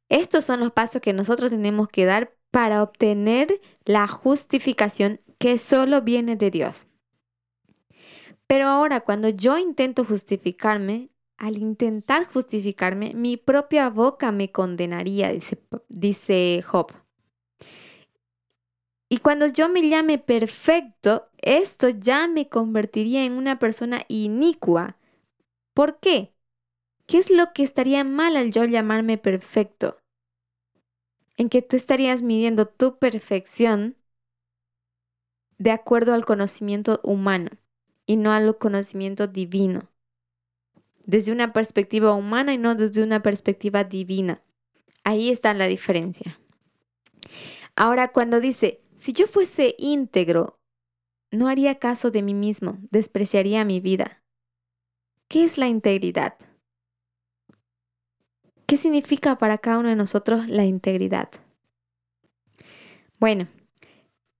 [0.07, 6.01] Estos son los pasos que nosotros tenemos que dar para obtener la justificación que solo
[6.01, 6.87] viene de Dios.
[8.47, 15.59] Pero ahora cuando yo intento justificarme, al intentar justificarme, mi propia boca me condenaría, dice,
[15.87, 16.93] dice Job.
[19.07, 24.97] Y cuando yo me llame perfecto, esto ya me convertiría en una persona inicua.
[25.75, 26.33] ¿Por qué?
[27.05, 29.99] ¿Qué es lo que estaría mal al yo llamarme perfecto?
[31.37, 33.95] En que tú estarías midiendo tu perfección
[35.57, 37.51] de acuerdo al conocimiento humano
[38.05, 39.89] y no al conocimiento divino.
[41.05, 44.41] Desde una perspectiva humana y no desde una perspectiva divina.
[45.03, 46.39] Ahí está la diferencia.
[47.75, 50.59] Ahora, cuando dice, si yo fuese íntegro,
[51.31, 54.23] no haría caso de mí mismo, despreciaría mi vida.
[55.27, 56.35] ¿Qué es la integridad?
[58.67, 61.29] ¿Qué significa para cada uno de nosotros la integridad?
[63.17, 63.47] Bueno,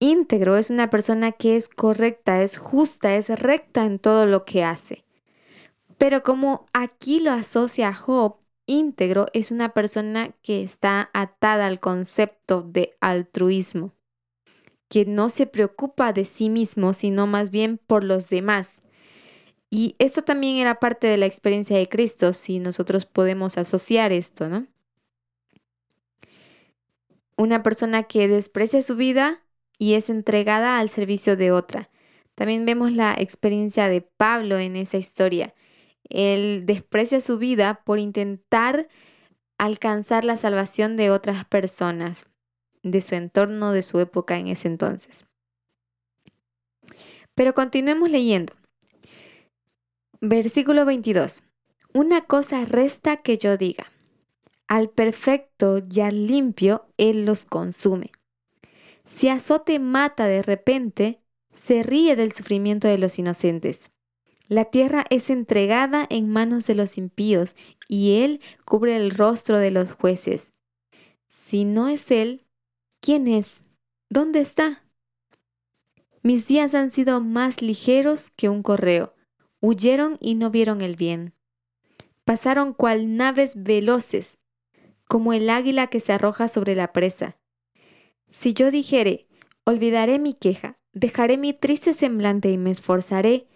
[0.00, 4.64] íntegro es una persona que es correcta, es justa, es recta en todo lo que
[4.64, 5.06] hace.
[5.96, 12.60] Pero como aquí lo asocia Job, íntegro es una persona que está atada al concepto
[12.60, 13.92] de altruismo,
[14.90, 18.82] que no se preocupa de sí mismo, sino más bien por los demás,
[19.70, 24.48] y esto también era parte de la experiencia de Cristo, si nosotros podemos asociar esto,
[24.48, 24.66] ¿no?
[27.36, 29.42] Una persona que desprecia su vida
[29.78, 31.90] y es entregada al servicio de otra.
[32.34, 35.54] También vemos la experiencia de Pablo en esa historia.
[36.08, 38.88] Él desprecia su vida por intentar
[39.58, 42.26] alcanzar la salvación de otras personas,
[42.82, 45.26] de su entorno, de su época en ese entonces.
[47.34, 48.54] Pero continuemos leyendo.
[50.20, 51.44] Versículo 22.
[51.94, 53.86] Una cosa resta que yo diga.
[54.66, 58.10] Al perfecto y al limpio Él los consume.
[59.06, 61.20] Si azote mata de repente,
[61.54, 63.78] se ríe del sufrimiento de los inocentes.
[64.48, 67.54] La tierra es entregada en manos de los impíos,
[67.88, 70.52] y Él cubre el rostro de los jueces.
[71.28, 72.44] Si no es Él,
[73.00, 73.60] ¿quién es?
[74.10, 74.82] ¿Dónde está?
[76.24, 79.14] Mis días han sido más ligeros que un correo
[79.60, 81.34] Huyeron y no vieron el bien.
[82.24, 84.38] Pasaron cual naves veloces,
[85.06, 87.38] como el águila que se arroja sobre la presa.
[88.28, 89.26] Si yo dijere,
[89.64, 93.46] olvidaré mi queja, dejaré mi triste semblante y me esforzaré,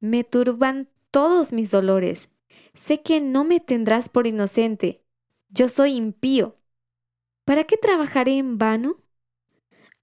[0.00, 2.30] me turban todos mis dolores.
[2.74, 5.02] Sé que no me tendrás por inocente.
[5.48, 6.56] Yo soy impío.
[7.44, 8.98] ¿Para qué trabajaré en vano?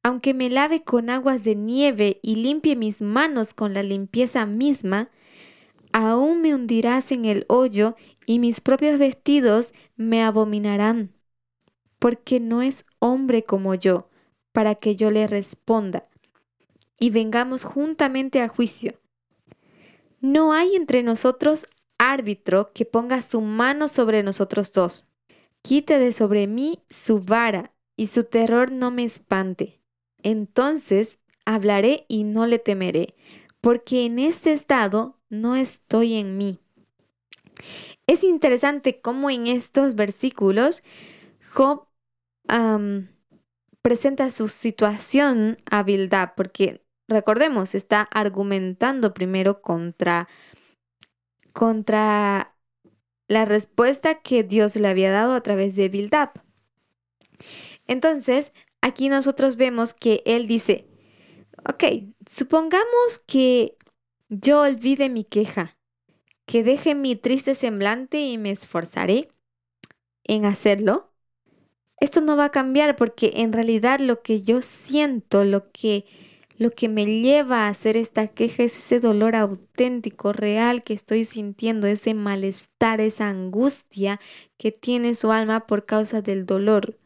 [0.03, 5.09] Aunque me lave con aguas de nieve y limpie mis manos con la limpieza misma,
[5.95, 11.13] aún me hundirás en el hoyo y mis propios vestidos me abominarán,
[11.99, 14.09] porque no es hombre como yo,
[14.51, 16.09] para que yo le responda,
[16.99, 18.99] y vengamos juntamente a juicio.
[20.19, 21.65] No hay entre nosotros
[21.97, 25.05] árbitro que ponga su mano sobre nosotros dos.
[25.61, 29.79] Quite de sobre mí su vara, y su terror no me espante.
[30.23, 33.15] Entonces hablaré y no le temeré,
[33.61, 36.59] porque en este estado no estoy en mí.
[38.07, 40.83] Es interesante cómo en estos versículos
[41.51, 41.87] Job
[43.81, 50.27] presenta su situación a Bildad, porque recordemos, está argumentando primero contra,
[51.53, 52.55] contra
[53.27, 56.29] la respuesta que Dios le había dado a través de Bildad.
[57.87, 58.51] Entonces,
[58.81, 60.87] aquí nosotros vemos que él dice,
[61.67, 61.83] ok,
[62.29, 63.77] supongamos que
[64.29, 65.77] yo olvide mi queja,
[66.45, 69.29] que deje mi triste semblante y me esforzaré
[70.23, 71.11] en hacerlo.
[71.99, 76.05] Esto no va a cambiar porque en realidad lo que yo siento, lo que
[76.57, 81.25] lo que me lleva a hacer esta queja es ese dolor auténtico, real que estoy
[81.25, 84.21] sintiendo, ese malestar, esa angustia
[84.57, 86.97] que tiene su alma por causa del dolor,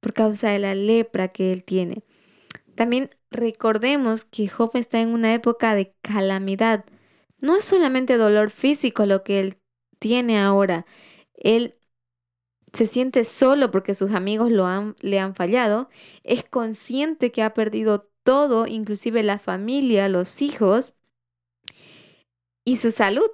[0.00, 2.02] por causa de la lepra que él tiene.
[2.74, 6.84] También recordemos que Job está en una época de calamidad.
[7.38, 9.58] No es solamente dolor físico lo que él
[9.98, 10.86] tiene ahora.
[11.34, 11.76] Él
[12.72, 15.88] se siente solo porque sus amigos lo han, le han fallado.
[16.24, 20.94] Es consciente que ha perdido todo, inclusive la familia, los hijos
[22.64, 23.30] y su salud.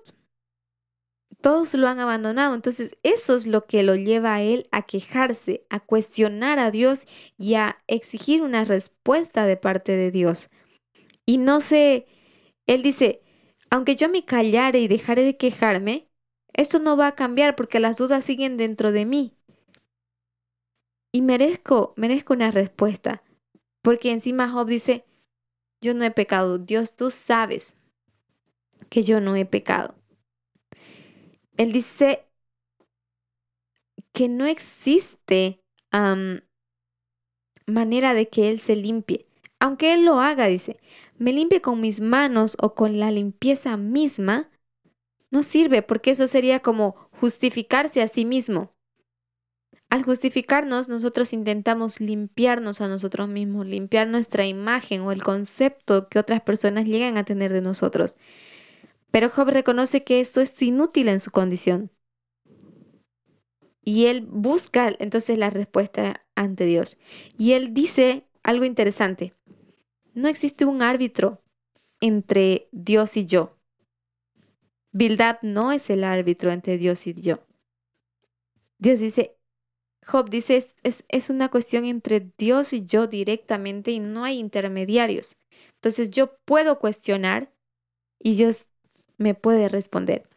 [1.44, 2.54] Todos lo han abandonado.
[2.54, 7.06] Entonces eso es lo que lo lleva a él a quejarse, a cuestionar a Dios
[7.36, 10.48] y a exigir una respuesta de parte de Dios.
[11.26, 12.06] Y no sé,
[12.66, 13.20] él dice,
[13.68, 16.08] aunque yo me callare y dejare de quejarme,
[16.54, 19.36] esto no va a cambiar porque las dudas siguen dentro de mí.
[21.12, 23.22] Y merezco, merezco una respuesta.
[23.82, 25.04] Porque encima Job dice,
[25.82, 26.56] yo no he pecado.
[26.56, 27.76] Dios, tú sabes
[28.88, 29.94] que yo no he pecado.
[31.56, 32.26] Él dice
[34.12, 35.60] que no existe
[37.66, 39.26] manera de que Él se limpie.
[39.60, 40.78] Aunque Él lo haga, dice,
[41.16, 44.50] me limpie con mis manos o con la limpieza misma,
[45.30, 48.72] no sirve porque eso sería como justificarse a sí mismo.
[49.90, 56.18] Al justificarnos, nosotros intentamos limpiarnos a nosotros mismos, limpiar nuestra imagen o el concepto que
[56.18, 58.16] otras personas llegan a tener de nosotros.
[59.14, 61.92] Pero Job reconoce que esto es inútil en su condición.
[63.80, 66.98] Y él busca entonces la respuesta ante Dios.
[67.38, 69.32] Y él dice algo interesante.
[70.14, 71.40] No existe un árbitro
[72.00, 73.56] entre Dios y yo.
[74.90, 77.46] Bildad no es el árbitro entre Dios y yo.
[78.78, 79.36] Dios dice,
[80.04, 85.36] Job dice, es, es, una cuestión entre Dios y yo directamente y no hay intermediarios.
[85.76, 87.52] Entonces yo puedo cuestionar
[88.18, 88.66] y Dios
[89.24, 90.28] me puede responder.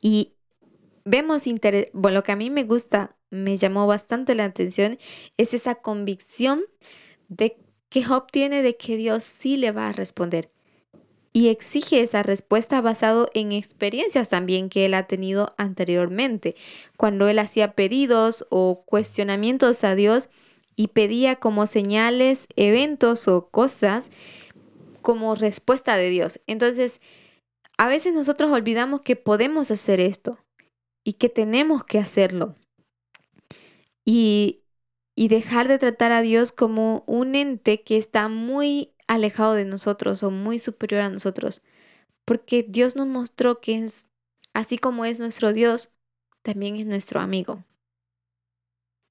[0.00, 0.32] Y
[1.04, 1.44] vemos
[1.92, 4.98] bueno, lo que a mí me gusta, me llamó bastante la atención,
[5.36, 6.62] es esa convicción
[7.28, 7.58] de
[7.90, 10.50] que Job tiene de que Dios sí le va a responder.
[11.34, 16.56] Y exige esa respuesta basado en experiencias también que él ha tenido anteriormente,
[16.96, 20.30] cuando él hacía pedidos o cuestionamientos a Dios
[20.74, 24.08] y pedía como señales, eventos o cosas
[25.02, 26.40] como respuesta de Dios.
[26.46, 27.02] Entonces,
[27.76, 30.38] a veces nosotros olvidamos que podemos hacer esto
[31.04, 32.56] y que tenemos que hacerlo.
[34.04, 34.62] Y,
[35.14, 40.22] y dejar de tratar a Dios como un ente que está muy alejado de nosotros
[40.22, 41.62] o muy superior a nosotros.
[42.24, 44.08] Porque Dios nos mostró que es,
[44.54, 45.92] así como es nuestro Dios,
[46.42, 47.64] también es nuestro amigo.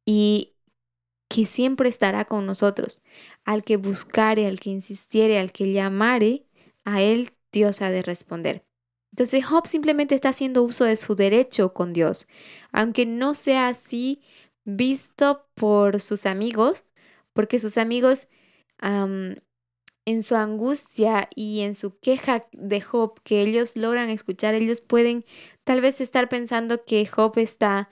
[0.06, 0.54] Y
[1.30, 3.02] que siempre estará con nosotros.
[3.44, 6.46] Al que buscare, al que insistiere, al que llamare,
[6.84, 8.64] a Él Dios ha de responder.
[9.14, 12.28] Entonces Job simplemente está haciendo uso de su derecho con Dios,
[12.74, 14.22] aunque no sea así
[14.66, 16.84] visto por sus amigos,
[17.34, 18.28] porque sus amigos
[18.82, 25.24] en su angustia y en su queja de Job que ellos logran escuchar, ellos pueden
[25.64, 27.90] tal vez estar pensando que Job está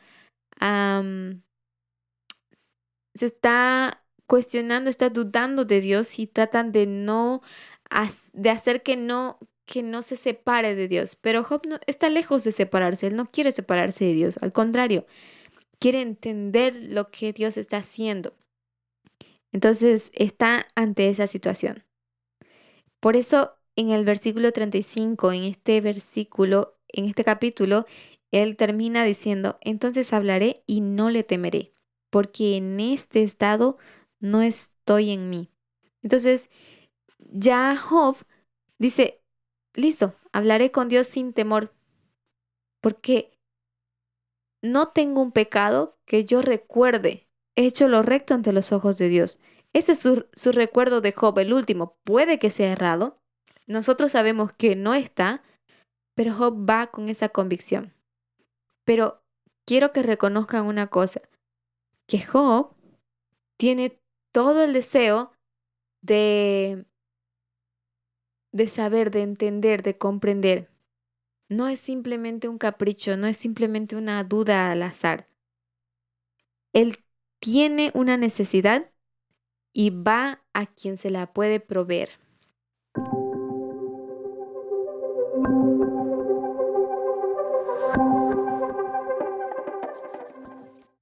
[3.16, 7.42] se está cuestionando, está dudando de Dios y tratan de no
[8.34, 11.16] de hacer que no que no se separe de Dios.
[11.16, 15.06] Pero Job no, está lejos de separarse, él no quiere separarse de Dios, al contrario,
[15.80, 18.34] quiere entender lo que Dios está haciendo.
[19.52, 21.84] Entonces está ante esa situación.
[23.00, 27.86] Por eso en el versículo 35, en este versículo, en este capítulo,
[28.32, 31.72] él termina diciendo, entonces hablaré y no le temeré,
[32.10, 33.78] porque en este estado
[34.20, 35.50] no estoy en mí.
[36.02, 36.50] Entonces,
[37.20, 38.18] ya Job
[38.78, 39.23] dice,
[39.74, 41.74] listo, hablaré con Dios sin temor,
[42.82, 43.38] porque
[44.62, 47.28] no tengo un pecado que yo recuerde.
[47.56, 49.40] He hecho lo recto ante los ojos de Dios.
[49.74, 51.98] Ese es su, su recuerdo de Job, el último.
[52.04, 53.20] Puede que sea errado.
[53.68, 55.44] Nosotros sabemos que no está,
[56.16, 57.94] pero Job va con esa convicción.
[58.86, 59.24] Pero
[59.66, 61.22] quiero que reconozcan una cosa,
[62.08, 62.76] que Job
[63.58, 64.00] tiene
[64.34, 65.32] todo el deseo
[66.02, 66.86] de
[68.54, 70.70] de saber, de entender, de comprender.
[71.50, 75.28] No es simplemente un capricho, no es simplemente una duda al azar.
[76.72, 77.04] Él
[77.40, 78.90] tiene una necesidad
[79.74, 82.12] y va a quien se la puede proveer.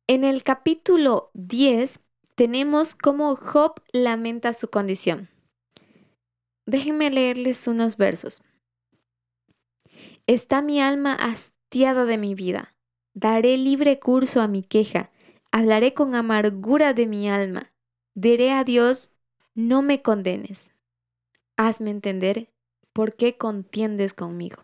[0.08, 2.00] En el capítulo 10
[2.36, 5.31] tenemos cómo Job lamenta su condición.
[6.72, 8.46] Déjenme leerles unos versos.
[10.26, 12.74] Está mi alma hastiada de mi vida.
[13.14, 15.12] Daré libre curso a mi queja.
[15.52, 17.74] Hablaré con amargura de mi alma.
[18.14, 19.12] Diré a Dios,
[19.54, 20.72] no me condenes.
[21.58, 22.48] Hazme entender
[22.94, 24.64] por qué contiendes conmigo.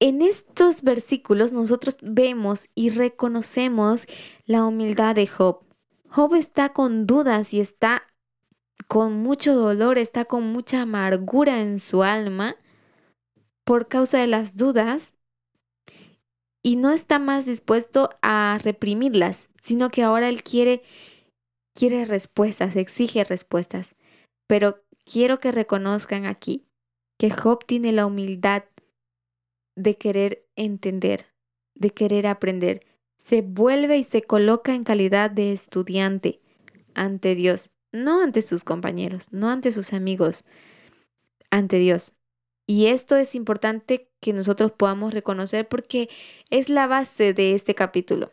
[0.00, 4.08] En estos versículos nosotros vemos y reconocemos
[4.46, 5.60] la humildad de Job.
[6.08, 8.09] Job está con dudas y está
[8.90, 12.56] con mucho dolor, está con mucha amargura en su alma
[13.64, 15.14] por causa de las dudas
[16.60, 20.82] y no está más dispuesto a reprimirlas, sino que ahora él quiere
[21.72, 23.94] quiere respuestas, exige respuestas.
[24.48, 26.66] Pero quiero que reconozcan aquí
[27.16, 28.64] que Job tiene la humildad
[29.76, 31.26] de querer entender,
[31.76, 32.80] de querer aprender.
[33.16, 36.40] Se vuelve y se coloca en calidad de estudiante
[36.94, 40.44] ante Dios, no ante sus compañeros, no ante sus amigos,
[41.50, 42.14] ante Dios.
[42.66, 46.08] Y esto es importante que nosotros podamos reconocer porque
[46.50, 48.32] es la base de este capítulo.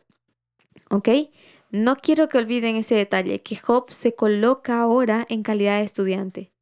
[0.89, 1.09] ¿Ok?
[1.71, 6.53] No quiero que olviden ese detalle, que Job se coloca ahora en calidad de estudiante.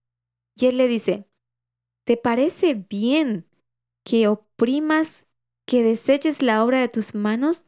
[0.56, 1.26] Y él le dice,
[2.06, 3.46] ¿te parece bien
[4.06, 5.28] que oprimas,
[5.68, 7.66] que deseches la obra de tus manos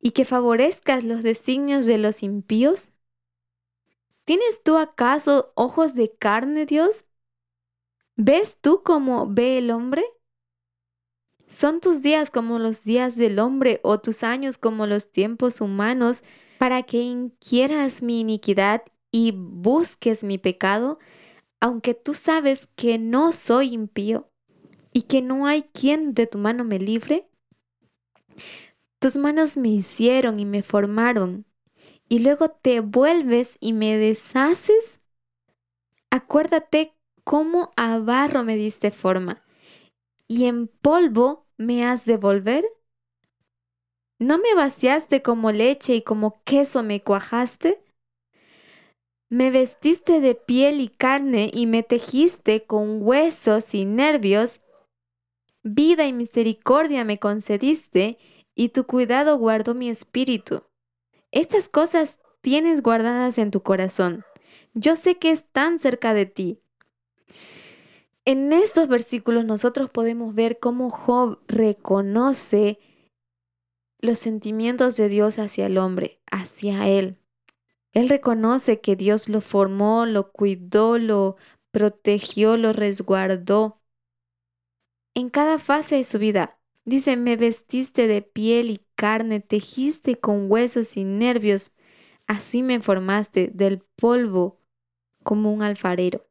[0.00, 2.91] y que favorezcas los designios de los impíos?
[4.24, 7.04] ¿Tienes tú acaso ojos de carne, Dios?
[8.16, 10.04] ¿Ves tú como ve el hombre?
[11.48, 16.22] ¿Son tus días como los días del hombre o tus años como los tiempos humanos
[16.58, 20.98] para que inquieras mi iniquidad y busques mi pecado,
[21.60, 24.30] aunque tú sabes que no soy impío
[24.92, 27.28] y que no hay quien de tu mano me libre?
[29.00, 31.44] Tus manos me hicieron y me formaron,
[32.12, 35.00] y luego te vuelves y me deshaces.
[36.10, 36.92] Acuérdate
[37.24, 39.42] cómo a barro me diste forma,
[40.28, 42.66] y en polvo me has de volver.
[44.18, 47.82] ¿No me vaciaste como leche y como queso me cuajaste?
[49.30, 54.60] Me vestiste de piel y carne y me tejiste con huesos y nervios.
[55.62, 58.18] Vida y misericordia me concediste
[58.54, 60.62] y tu cuidado guardó mi espíritu.
[61.32, 64.24] Estas cosas tienes guardadas en tu corazón.
[64.74, 66.60] Yo sé que están cerca de ti.
[68.24, 72.78] En estos versículos nosotros podemos ver cómo Job reconoce
[73.98, 77.16] los sentimientos de Dios hacia el hombre, hacia él.
[77.92, 81.36] Él reconoce que Dios lo formó, lo cuidó, lo
[81.70, 83.80] protegió, lo resguardó.
[85.14, 90.48] En cada fase de su vida, dice, me vestiste de piel y carne, tejiste con
[90.48, 91.72] huesos y nervios,
[92.28, 94.60] así me formaste del polvo
[95.24, 96.24] como un alfarero.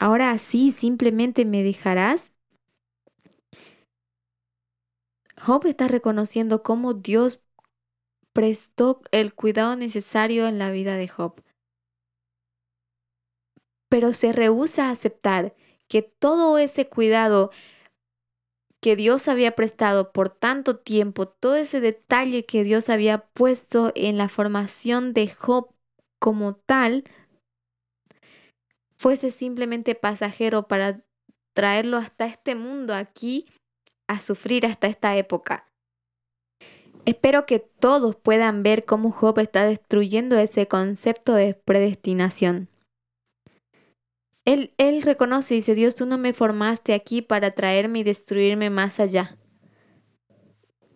[0.00, 2.32] Ahora así simplemente me dejarás.
[5.40, 7.40] Job está reconociendo cómo Dios
[8.32, 11.40] prestó el cuidado necesario en la vida de Job.
[13.88, 15.54] Pero se rehúsa a aceptar
[15.86, 17.52] que todo ese cuidado
[18.82, 24.18] que Dios había prestado por tanto tiempo, todo ese detalle que Dios había puesto en
[24.18, 25.72] la formación de Job
[26.20, 27.04] como tal,
[28.96, 31.00] fuese simplemente pasajero para
[31.54, 33.46] traerlo hasta este mundo aquí
[34.08, 35.64] a sufrir hasta esta época.
[37.04, 42.71] Espero que todos puedan ver cómo Job está destruyendo ese concepto de predestinación.
[44.44, 48.98] Él, reconoce y dice, Dios, tú no me formaste aquí para traerme y destruirme más
[48.98, 49.38] allá.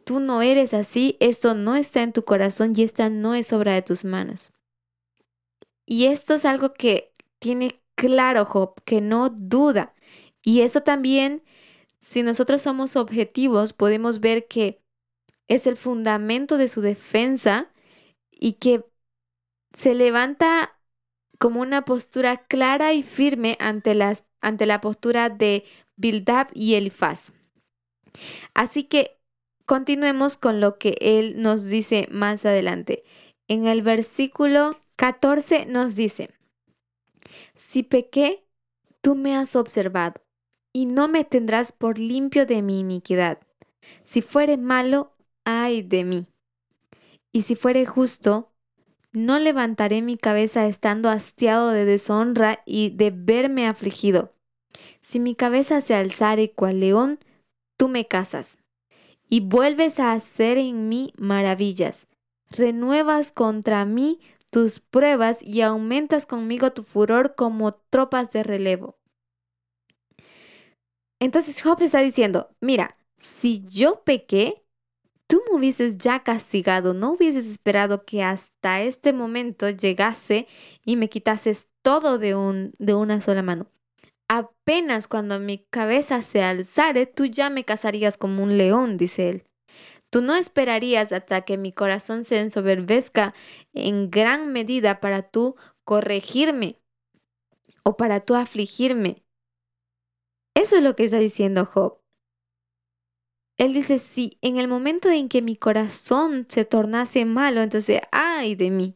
[0.05, 3.75] Tú no eres así, esto no está en tu corazón y esta no es obra
[3.75, 4.53] de tus manos.
[5.85, 9.95] Y esto es algo que tiene claro Job, que no duda.
[10.43, 11.43] Y eso también,
[12.01, 14.81] si nosotros somos objetivos, podemos ver que
[15.49, 17.73] es el fundamento de su defensa
[18.31, 18.85] y que
[19.73, 20.76] se levanta
[21.39, 25.65] como una postura clara y firme ante, las, ante la postura de
[25.97, 27.33] Bildab y Elifaz.
[28.55, 29.19] Así que
[29.65, 33.05] continuemos con lo que él nos dice más adelante.
[33.49, 36.31] En el versículo 14 nos dice,
[37.55, 38.45] si pequé,
[39.01, 40.21] tú me has observado,
[40.73, 43.39] y no me tendrás por limpio de mi iniquidad.
[44.05, 45.15] Si fuere malo,
[45.45, 46.27] ay de mí.
[47.33, 48.53] Y si fuere justo,
[49.13, 54.33] no levantaré mi cabeza estando hastiado de deshonra y de verme afligido.
[55.01, 57.19] Si mi cabeza se alzare cual león,
[57.79, 58.59] tú me casas,
[59.29, 62.07] y vuelves a hacer en mí maravillas.
[62.51, 68.97] Renuevas contra mí tus pruebas y aumentas conmigo tu furor como tropas de relevo.
[71.21, 74.63] Entonces Job está diciendo, mira, si yo pequé,
[75.27, 80.47] tú me hubieses ya castigado, no hubieses esperado que hasta este momento llegase
[80.85, 83.67] y me quitases todo de, un, de una sola mano.
[84.29, 89.45] Apenas cuando mi cabeza se alzare, tú ya me cazarías como un león, dice él.
[90.11, 93.35] Tú no esperarías hasta que mi corazón se ensoberbezca
[93.73, 96.81] en gran medida para tú corregirme
[97.85, 99.23] o para tú afligirme.
[100.55, 102.01] Eso es lo que está diciendo Job.
[103.57, 108.55] Él dice, si en el momento en que mi corazón se tornase malo, entonces, ay
[108.55, 108.95] de mí.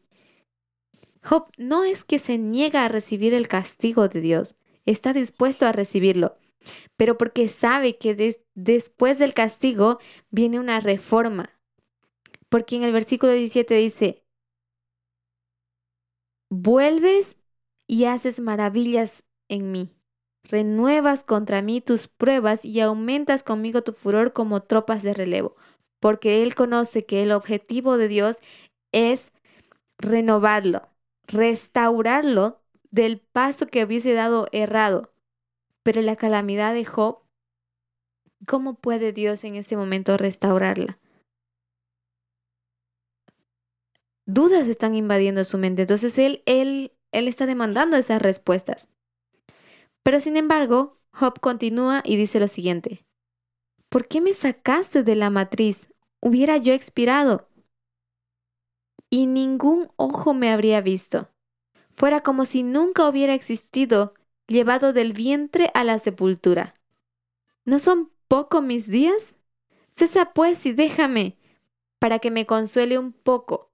[1.23, 4.57] Job no es que se niega a recibir el castigo de Dios,
[4.87, 6.37] está dispuesto a recibirlo,
[6.97, 9.99] pero porque sabe que después del castigo
[10.31, 11.59] viene una reforma.
[12.49, 14.25] Porque en el versículo 17 dice,
[16.51, 17.37] vuelves
[17.87, 20.00] y haces maravillas en mí.
[20.45, 25.57] Renuevas contra mí tus pruebas y aumentas conmigo tu furor como tropas de relevo,
[26.01, 28.39] porque Él conoce que el objetivo de Dios
[28.93, 29.33] es
[29.99, 30.89] renovarlo,
[31.27, 32.61] restaurarlo
[32.91, 35.13] del paso que hubiese dado errado.
[35.83, 37.21] Pero la calamidad de Job,
[38.47, 40.99] ¿cómo puede Dios en este momento restaurarla?
[44.27, 48.89] Dudas están invadiendo su mente, entonces él, él, él está demandando esas respuestas.
[50.03, 53.05] Pero sin embargo, Job continúa y dice lo siguiente.
[53.89, 55.89] ¿Por qué me sacaste de la matriz?
[56.21, 57.49] Hubiera yo expirado.
[59.11, 61.29] Y ningún ojo me habría visto.
[61.97, 64.15] Fuera como si nunca hubiera existido,
[64.47, 66.75] llevado del vientre a la sepultura.
[67.65, 69.35] ¿No son poco mis días?
[69.97, 71.37] Cesa pues y déjame,
[71.99, 73.71] para que me consuele un poco,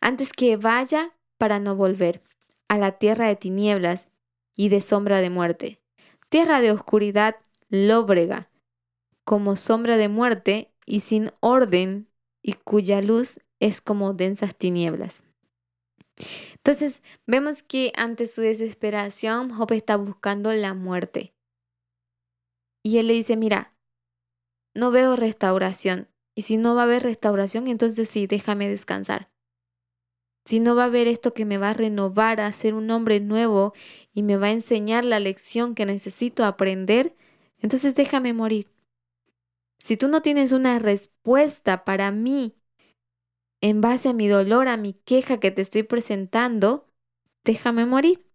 [0.00, 2.22] antes que vaya para no volver
[2.68, 4.09] a la tierra de tinieblas
[4.60, 5.80] y de sombra de muerte,
[6.28, 7.36] tierra de oscuridad
[7.70, 8.50] lóbrega,
[9.24, 12.10] como sombra de muerte y sin orden,
[12.42, 15.22] y cuya luz es como densas tinieblas.
[16.56, 21.32] Entonces vemos que ante su desesperación, Job está buscando la muerte.
[22.84, 23.72] Y él le dice, mira,
[24.74, 26.06] no veo restauración.
[26.34, 29.30] Y si no va a haber restauración, entonces sí, déjame descansar
[30.44, 33.20] si no va a haber esto que me va a renovar a ser un hombre
[33.20, 33.74] nuevo
[34.12, 37.14] y me va a enseñar la lección que necesito aprender,
[37.58, 38.68] entonces déjame morir.
[39.78, 42.54] Si tú no tienes una respuesta para mí
[43.60, 46.86] en base a mi dolor, a mi queja que te estoy presentando,
[47.44, 48.26] déjame morir.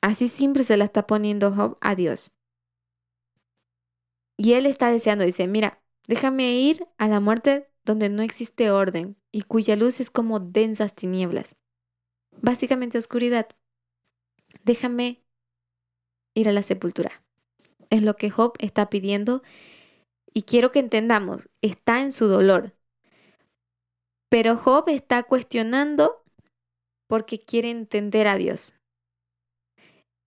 [0.00, 2.32] Así siempre se la está poniendo Job a Dios.
[4.36, 9.16] Y él está deseando, dice, mira, déjame ir a la muerte donde no existe orden
[9.32, 11.56] y cuya luz es como densas tinieblas.
[12.42, 13.48] Básicamente oscuridad.
[14.62, 15.24] Déjame
[16.34, 17.22] ir a la sepultura.
[17.88, 19.42] Es lo que Job está pidiendo
[20.34, 22.74] y quiero que entendamos, está en su dolor.
[24.28, 26.22] Pero Job está cuestionando
[27.08, 28.74] porque quiere entender a Dios.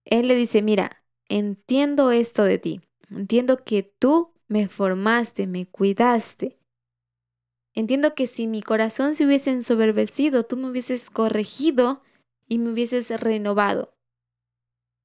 [0.06, 2.80] Él le dice, mira, entiendo esto de ti,
[3.10, 6.59] entiendo que tú me formaste, me cuidaste,
[7.74, 12.02] Entiendo que si mi corazón se hubiese ensoberbecido, tú me hubieses corregido
[12.48, 13.94] y me hubieses renovado.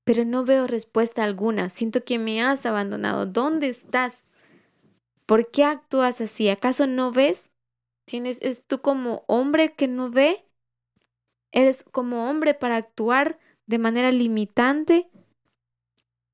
[0.03, 1.70] Pero no veo respuesta alguna.
[1.70, 3.26] Siento que me has abandonado.
[3.26, 4.24] ¿Dónde estás?
[5.26, 6.49] ¿Por qué actúas así?
[6.49, 7.49] ¿Acaso no ves?
[8.05, 10.45] ¿Tienes, ¿Es tú como hombre que no ve?
[11.51, 15.09] ¿Eres como hombre para actuar de manera limitante?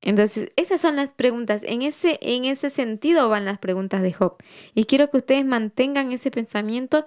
[0.01, 1.63] Entonces, esas son las preguntas.
[1.63, 4.37] En ese, en ese sentido van las preguntas de Job.
[4.73, 7.05] Y quiero que ustedes mantengan ese pensamiento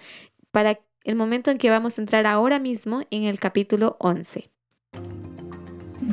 [0.50, 4.50] para el momento en que vamos a entrar ahora mismo en el capítulo 11.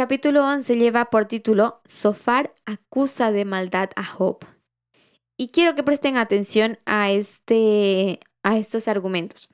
[0.00, 4.38] capítulo 11 lleva por título Sofar acusa de maldad a Job.
[5.36, 9.50] Y quiero que presten atención a, este, a estos argumentos.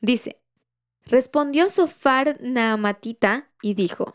[0.00, 0.40] Dice,
[1.04, 4.14] respondió Sofar Naamatita y dijo,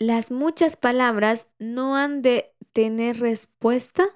[0.00, 4.08] las muchas palabras no han de tener respuesta.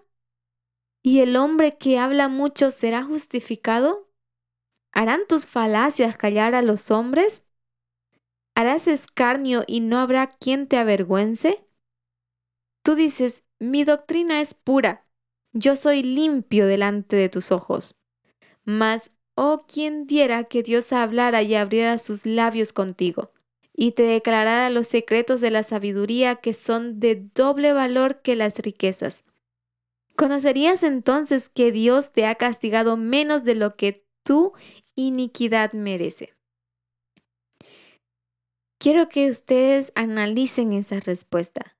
[1.00, 4.10] ¿Y el hombre que habla mucho será justificado?
[4.90, 7.44] ¿Harán tus falacias callar a los hombres?
[8.60, 11.64] ¿Harás escarnio y no habrá quien te avergüence?
[12.82, 15.06] Tú dices, mi doctrina es pura,
[15.54, 17.96] yo soy limpio delante de tus ojos.
[18.66, 23.32] Mas, oh quien diera que Dios hablara y abriera sus labios contigo,
[23.74, 28.58] y te declarara los secretos de la sabiduría que son de doble valor que las
[28.58, 29.24] riquezas.
[30.16, 34.52] ¿Conocerías entonces que Dios te ha castigado menos de lo que tu
[34.96, 36.34] iniquidad merece?
[38.80, 41.76] Quiero que ustedes analicen esa respuesta.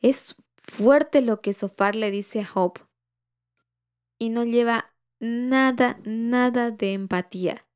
[0.00, 2.78] Es fuerte lo que Sofar le dice a Job
[4.18, 7.66] y no lleva nada, nada de empatía.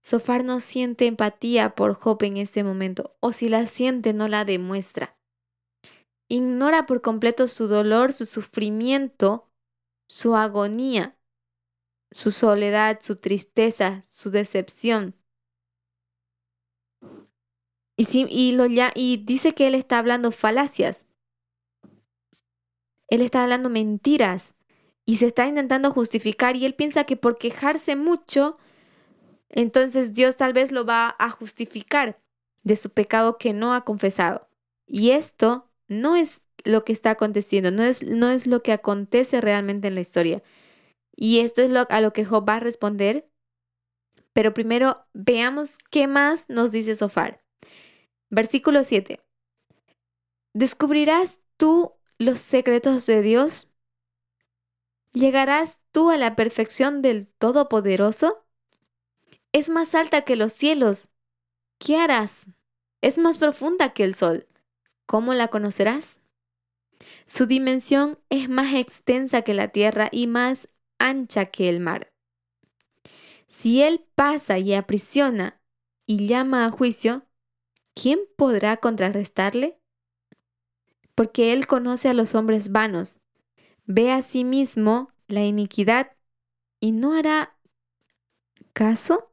[0.00, 4.44] Sofar no siente empatía por Job en ese momento, o si la siente no la
[4.44, 5.18] demuestra.
[6.28, 9.50] Ignora por completo su dolor, su sufrimiento,
[10.08, 11.18] su agonía,
[12.12, 15.16] su soledad, su tristeza, su decepción.
[17.96, 21.04] Y, y, lo, y dice que él está hablando falacias.
[23.08, 24.54] Él está hablando mentiras
[25.04, 28.58] y se está intentando justificar y él piensa que por quejarse mucho,
[29.48, 32.20] entonces Dios tal vez lo va a justificar
[32.64, 34.48] de su pecado que no ha confesado.
[34.86, 39.40] Y esto no es lo que está aconteciendo, no es, no es lo que acontece
[39.40, 40.42] realmente en la historia.
[41.14, 43.30] Y esto es lo, a lo que Job va a responder.
[44.32, 47.45] Pero primero veamos qué más nos dice Sofar.
[48.30, 49.20] Versículo 7.
[50.52, 53.70] ¿Descubrirás tú los secretos de Dios?
[55.12, 58.44] ¿Llegarás tú a la perfección del Todopoderoso?
[59.52, 61.08] Es más alta que los cielos.
[61.78, 62.46] ¿Qué harás?
[63.00, 64.48] Es más profunda que el sol.
[65.06, 66.18] ¿Cómo la conocerás?
[67.26, 70.68] Su dimensión es más extensa que la tierra y más
[70.98, 72.12] ancha que el mar.
[73.48, 75.60] Si él pasa y aprisiona
[76.06, 77.26] y llama a juicio,
[78.00, 79.80] ¿quién podrá contrarrestarle?
[81.16, 83.22] Porque él conoce a los hombres vanos
[83.86, 86.12] ve a sí mismo la iniquidad
[86.80, 87.56] y no hará
[88.72, 89.32] caso?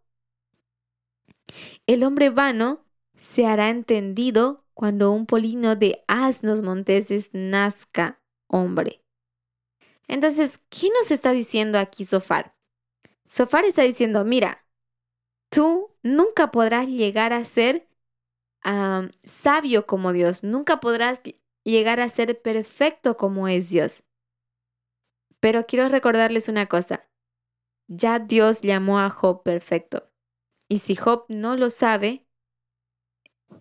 [1.86, 2.86] El hombre vano
[3.18, 9.04] se hará entendido cuando un polino de asnos monteses nazca hombre.
[10.08, 12.56] Entonces, ¿qué nos está diciendo aquí Sofar?
[13.26, 14.66] Sofar está diciendo, mira,
[15.50, 17.88] tú nunca podrás llegar a ser
[19.24, 21.22] sabio como Dios, nunca podrás
[21.64, 24.04] llegar a ser perfecto como es Dios.
[25.40, 27.06] Pero quiero recordarles una cosa.
[27.88, 30.10] Ya Dios llamó a Job perfecto.
[30.70, 32.26] Y si Job no lo sabe,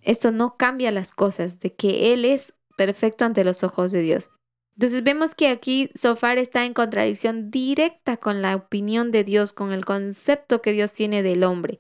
[0.03, 4.31] esto no cambia las cosas de que él es perfecto ante los ojos de Dios.
[4.75, 9.73] Entonces vemos que aquí Sofar está en contradicción directa con la opinión de Dios, con
[9.73, 11.79] el concepto que Dios tiene del hombre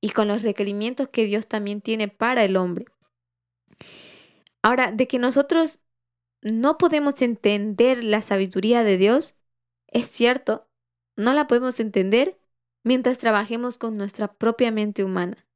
[0.00, 2.86] y con los requerimientos que Dios también tiene para el hombre.
[4.62, 5.80] Ahora, de que nosotros
[6.42, 9.34] no podemos entender la sabiduría de Dios,
[9.88, 10.68] es cierto,
[11.16, 12.38] no la podemos entender
[12.84, 15.46] mientras trabajemos con nuestra propia mente humana.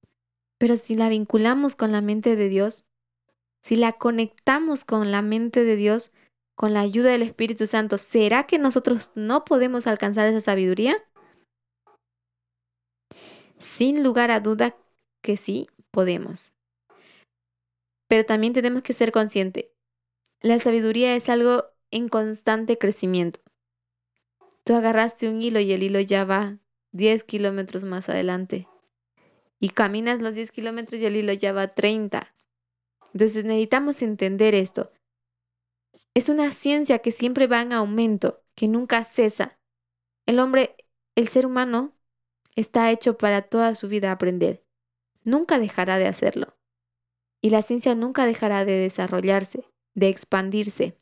[0.59, 2.85] Pero si la vinculamos con la mente de Dios,
[3.63, 6.13] si la conectamos con la mente de Dios,
[6.55, 10.97] con la ayuda del Espíritu Santo, ¿será que nosotros no podemos alcanzar esa sabiduría?
[13.61, 14.75] Sin lugar a duda
[15.23, 16.55] que sí podemos.
[18.09, 19.67] Pero también tenemos que ser conscientes.
[20.41, 23.41] La sabiduría es algo en constante crecimiento.
[24.65, 26.59] Tú agarraste un hilo y el hilo ya va
[26.93, 28.67] 10 kilómetros más adelante.
[29.61, 32.35] Y caminas los 10 kilómetros y el hilo ya va 30.
[33.13, 34.91] Entonces necesitamos entender esto.
[36.15, 39.59] Es una ciencia que siempre va en aumento, que nunca cesa.
[40.27, 40.77] El hombre,
[41.15, 41.93] el ser humano,
[42.57, 44.65] está hecho para toda su vida aprender.
[45.25, 46.57] Nunca dejará de hacerlo.
[47.43, 50.99] Y la ciencia nunca dejará de desarrollarse, de expandirse.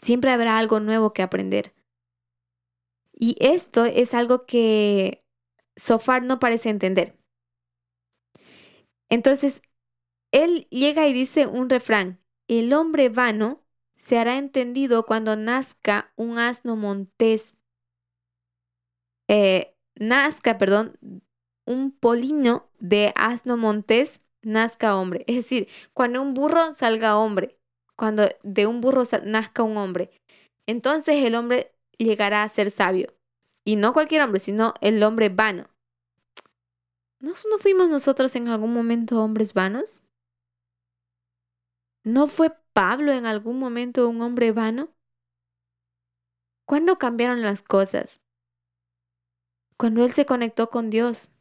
[0.00, 1.74] Siempre habrá algo nuevo que aprender.
[3.12, 5.24] Y esto es algo que
[5.76, 7.16] Sofar no parece entender.
[9.08, 9.62] Entonces,
[10.32, 13.62] él llega y dice un refrán, el hombre vano
[13.96, 17.56] se hará entendido cuando nazca un asno montés,
[19.28, 20.98] eh, nazca, perdón,
[21.66, 25.24] un polino de asno montés nazca hombre.
[25.26, 27.56] Es decir, cuando un burro salga hombre,
[27.96, 30.10] cuando de un burro nazca un hombre,
[30.66, 33.14] entonces el hombre llegará a ser sabio.
[33.64, 35.68] Y no cualquier hombre, sino el hombre vano.
[37.20, 40.02] ¿No, ¿No fuimos nosotros en algún momento hombres vanos?
[42.04, 44.88] ¿No fue Pablo en algún momento un hombre vano?
[46.66, 48.20] ¿Cuándo cambiaron las cosas?
[49.82, 51.32] Cuando él se conectó con Dios.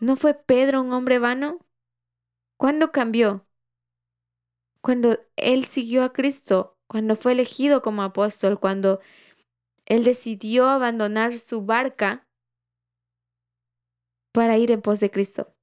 [0.00, 1.64] ¿No fue Pedro un hombre vano?
[2.58, 3.46] ¿Cuándo cambió?
[4.82, 9.00] Cuando él siguió a Cristo, cuando fue elegido como apóstol, cuando
[9.86, 12.28] él decidió abandonar su barca
[14.32, 15.56] para ir en pos de Cristo.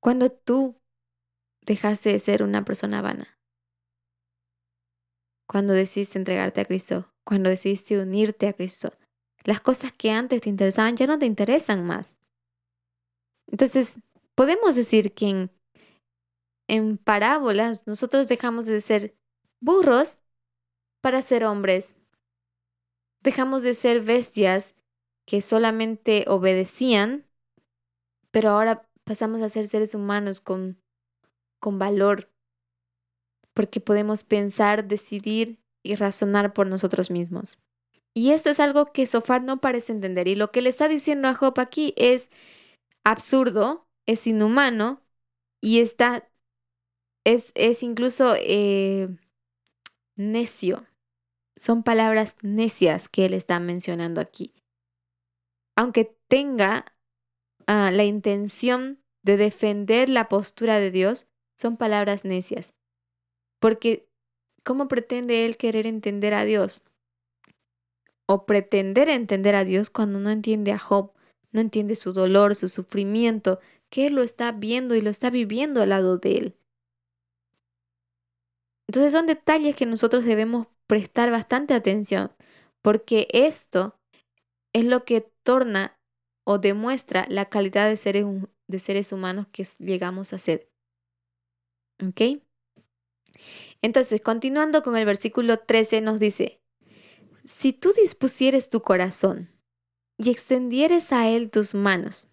[0.00, 0.78] Cuando tú
[1.62, 3.38] dejaste de ser una persona vana.
[5.48, 7.10] Cuando decidiste entregarte a Cristo.
[7.24, 8.92] Cuando decidiste unirte a Cristo.
[9.44, 12.16] Las cosas que antes te interesaban ya no te interesan más.
[13.46, 13.96] Entonces,
[14.34, 15.50] podemos decir que
[16.68, 19.16] en parábolas nosotros dejamos de ser
[19.60, 20.18] burros
[21.00, 21.96] para ser hombres.
[23.22, 24.76] Dejamos de ser bestias
[25.26, 27.26] que solamente obedecían,
[28.30, 30.80] pero ahora pasamos a ser seres humanos con,
[31.58, 32.30] con valor,
[33.52, 37.58] porque podemos pensar, decidir y razonar por nosotros mismos.
[38.14, 40.28] Y esto es algo que Sofar no parece entender.
[40.28, 42.28] Y lo que le está diciendo a Job aquí es
[43.04, 45.02] absurdo, es inhumano
[45.62, 46.28] y está,
[47.24, 49.08] es, es incluso eh,
[50.16, 50.86] necio.
[51.58, 54.54] Son palabras necias que él está mencionando aquí.
[55.76, 56.86] Aunque tenga
[57.66, 61.26] ah, la intención de defender la postura de Dios,
[61.58, 62.72] son palabras necias.
[63.60, 64.08] Porque,
[64.64, 66.82] ¿cómo pretende él querer entender a Dios?
[68.32, 71.10] O pretender entender a Dios cuando no entiende a Job,
[71.50, 73.58] no entiende su dolor, su sufrimiento,
[73.90, 76.56] que él lo está viendo y lo está viviendo al lado de él.
[78.86, 82.30] Entonces son detalles que nosotros debemos prestar bastante atención,
[82.82, 83.98] porque esto
[84.72, 85.98] es lo que torna
[86.46, 88.26] o demuestra la calidad de seres,
[88.68, 90.70] de seres humanos que llegamos a ser.
[92.00, 92.40] ¿Ok?
[93.82, 96.59] Entonces, continuando con el versículo 13, nos dice,
[97.44, 99.50] si tú dispusieres tu corazón
[100.16, 102.28] y extendieres a él tus manos,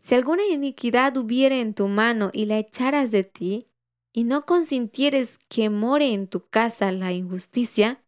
[0.00, 3.68] si alguna iniquidad hubiere en tu mano y la echaras de ti,
[4.12, 8.04] y no consintieres que more en tu casa la injusticia,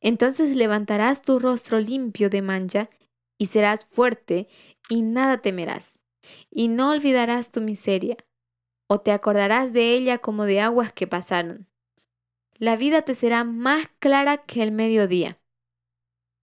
[0.00, 2.90] entonces levantarás tu rostro limpio de mancha
[3.38, 4.48] y serás fuerte
[4.90, 5.98] y nada temerás,
[6.50, 8.16] y no olvidarás tu miseria,
[8.88, 11.66] o te acordarás de ella como de aguas que pasaron.
[12.56, 15.37] La vida te será más clara que el mediodía.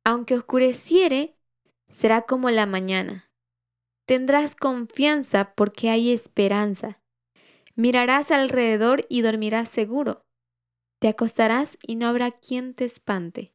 [0.05, 1.35] Aunque oscureciere,
[1.89, 3.31] será como la mañana.
[4.05, 7.01] Tendrás confianza porque hay esperanza.
[7.75, 10.23] Mirarás alrededor y dormirás seguro.
[10.99, 13.53] Te acostarás y no habrá quien te espante,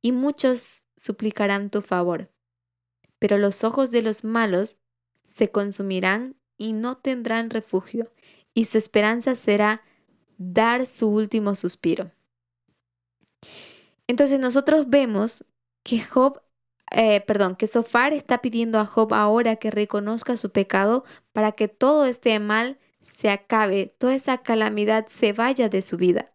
[0.00, 2.30] y muchos suplicarán tu favor.
[3.18, 4.76] Pero los ojos de los malos
[5.26, 8.12] se consumirán y no tendrán refugio,
[8.54, 9.82] y su esperanza será
[10.38, 12.12] dar su último suspiro.
[14.06, 15.44] Entonces nosotros vemos
[15.88, 16.42] que Job,
[16.90, 21.68] eh, perdón, que Sofar está pidiendo a Job ahora que reconozca su pecado para que
[21.68, 26.34] todo este mal se acabe, toda esa calamidad se vaya de su vida.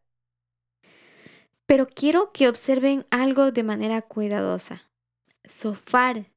[1.67, 4.89] Pero quiero que observen algo de manera cuidadosa.
[5.45, 6.31] Sofar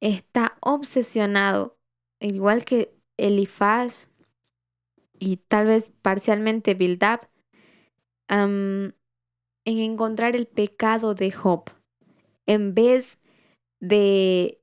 [0.00, 1.76] está obsesionado,
[2.20, 4.10] igual que Elifaz
[5.18, 7.28] y tal vez parcialmente Bildab,
[8.28, 8.94] en
[9.64, 11.70] encontrar el pecado de Job,
[12.48, 13.18] en vez
[13.78, 14.60] de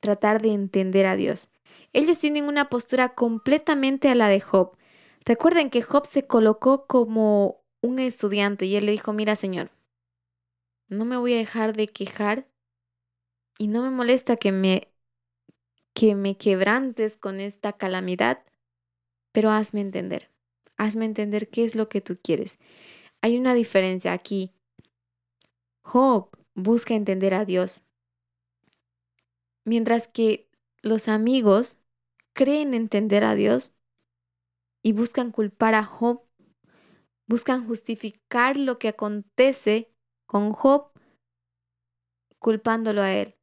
[0.00, 1.48] tratar de entender a Dios.
[1.94, 4.76] Ellos tienen una postura completamente a la de Job.
[5.24, 9.70] Recuerden que Job se colocó como un estudiante y él le dijo, mira Señor,
[10.88, 12.48] no me voy a dejar de quejar
[13.56, 14.88] y no me molesta que me
[15.94, 18.42] que me quebrantes con esta calamidad,
[19.30, 20.30] pero hazme entender.
[20.78, 22.58] Hazme entender qué es lo que tú quieres.
[23.20, 24.52] Hay una diferencia aquí.
[25.82, 27.82] Job busca entender a Dios,
[29.64, 30.48] mientras que
[30.82, 31.78] los amigos
[32.32, 33.72] creen entender a Dios
[34.82, 36.22] y buscan culpar a Job,
[37.26, 39.92] buscan justificar lo que acontece
[40.26, 40.90] con Job
[42.38, 43.36] culpándolo a él,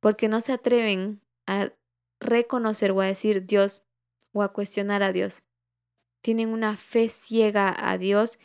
[0.00, 1.72] porque no se atreven a
[2.20, 3.84] reconocer o a decir Dios
[4.32, 5.42] o a cuestionar a Dios.
[6.22, 8.38] Tienen una fe ciega a Dios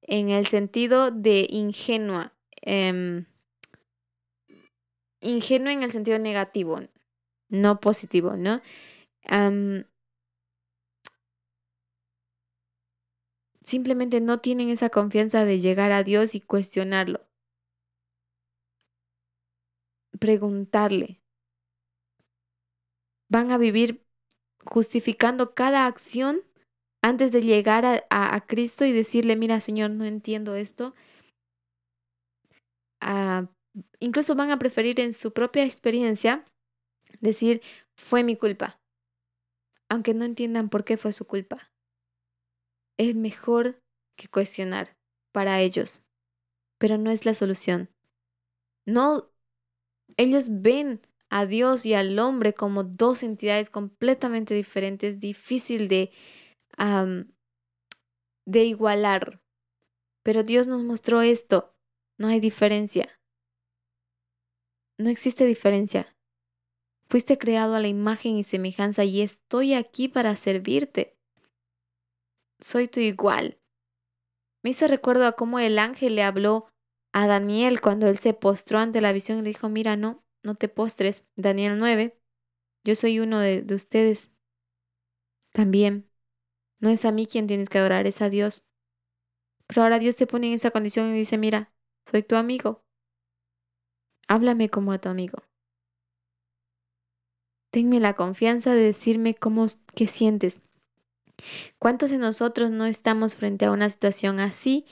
[0.00, 2.37] en el sentido de ingenua.
[2.62, 3.24] Eh,
[5.20, 6.80] ingenua en el sentido negativo,
[7.48, 8.62] no positivo, ¿no?
[13.62, 17.20] simplemente no tienen esa confianza de llegar a Dios y cuestionarlo.
[20.18, 21.20] Preguntarle.
[23.28, 24.06] Van a vivir
[24.64, 26.42] justificando cada acción
[27.02, 30.94] antes de llegar a, a, Cristo y decirle, mira Señor, no entiendo esto.
[34.00, 36.44] Incluso van a preferir en su propia experiencia
[37.20, 37.62] decir,
[37.96, 38.80] fue mi culpa,
[39.88, 41.72] aunque no entiendan por qué fue su culpa.
[42.98, 43.80] Es mejor
[44.16, 44.96] que cuestionar
[45.32, 46.02] para ellos,
[46.78, 47.90] pero no es la solución.
[48.86, 49.30] No,
[50.16, 56.10] ellos ven a Dios y al hombre como dos entidades completamente diferentes, difícil de,
[58.46, 59.40] de igualar.
[60.24, 61.74] Pero Dios nos mostró esto,
[62.18, 63.18] no hay diferencia.
[64.98, 66.16] No existe diferencia.
[67.08, 71.16] Fuiste creado a la imagen y semejanza y estoy aquí para servirte.
[72.60, 73.60] soy tu igual.
[74.64, 76.68] Me hizo recuerdo a cómo el ángel le habló
[77.12, 80.56] a Daniel cuando él se postró ante la visión y le dijo, mira, no, no
[80.56, 81.24] te postres.
[81.36, 82.18] Daniel 9,
[82.84, 84.32] yo soy uno de, de ustedes.
[85.52, 86.10] También,
[86.80, 88.64] no es a mí quien tienes que adorar, es a Dios.
[89.68, 91.72] Pero ahora Dios se pone en esa condición y dice, mira,
[92.08, 92.80] soy tu amigo.
[94.28, 95.42] Háblame como a tu amigo.
[97.70, 100.60] Tenme la confianza de decirme cómo, qué sientes.
[101.78, 104.86] ¿Cuántos de nosotros no estamos frente a una situación así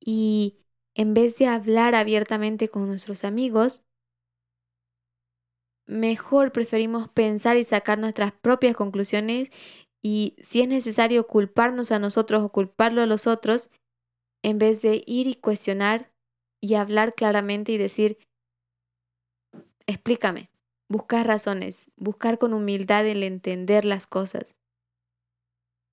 [0.00, 0.56] y
[0.94, 3.82] en vez de hablar abiertamente con nuestros amigos,
[5.86, 9.50] mejor preferimos pensar y sacar nuestras propias conclusiones
[10.02, 13.70] y si es necesario culparnos a nosotros o culparlo a los otros,
[14.42, 16.13] en vez de ir y cuestionar
[16.64, 18.16] y hablar claramente y decir,
[19.86, 20.50] explícame,
[20.88, 24.56] buscar razones, buscar con humildad el entender las cosas.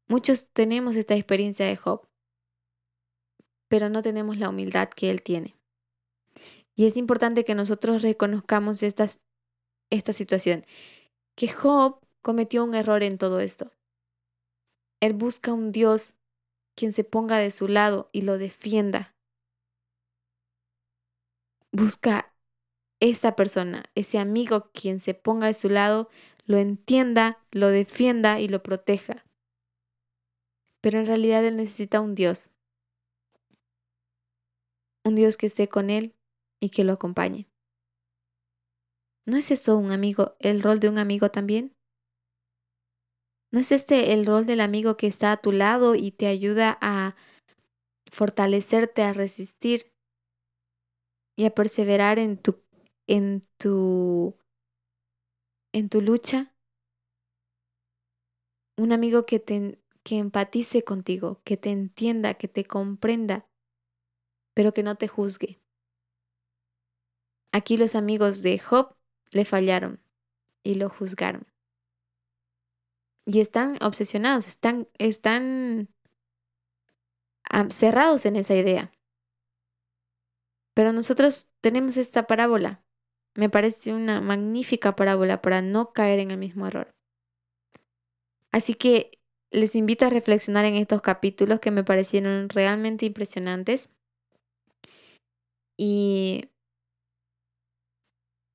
[0.07, 2.07] Muchos tenemos esta experiencia de Job,
[3.67, 5.57] pero no tenemos la humildad que él tiene.
[6.77, 9.09] Y es importante que nosotros reconozcamos esta,
[9.89, 10.65] esta situación,
[11.35, 13.73] que Job cometió un error en todo esto.
[15.01, 16.15] Él busca un Dios
[16.77, 19.10] quien se ponga de su lado y lo defienda.
[21.71, 22.33] Busca
[22.99, 26.09] esta persona, ese amigo quien se ponga de su lado,
[26.45, 29.25] lo entienda, lo defienda y lo proteja
[30.81, 32.51] pero en realidad él necesita un Dios.
[35.05, 36.15] Un Dios que esté con él
[36.59, 37.47] y que lo acompañe.
[39.25, 41.73] ¿No es esto un amigo, el rol de un amigo también?
[43.51, 46.77] ¿No es este el rol del amigo que está a tu lado y te ayuda
[46.81, 47.15] a
[48.11, 49.91] fortalecerte, a resistir
[51.35, 52.61] y a perseverar en tu
[53.07, 54.37] en tu
[55.73, 56.53] en tu lucha?
[58.77, 63.47] Un amigo que te que empatice contigo, que te entienda, que te comprenda,
[64.53, 65.59] pero que no te juzgue.
[67.51, 68.95] Aquí los amigos de Job
[69.31, 70.01] le fallaron
[70.63, 71.47] y lo juzgaron.
[73.25, 75.89] Y están obsesionados, están, están
[77.69, 78.91] cerrados en esa idea.
[80.73, 82.83] Pero nosotros tenemos esta parábola.
[83.35, 86.93] Me parece una magnífica parábola para no caer en el mismo error.
[88.51, 89.19] Así que
[89.51, 93.89] les invito a reflexionar en estos capítulos que me parecieron realmente impresionantes
[95.77, 96.49] y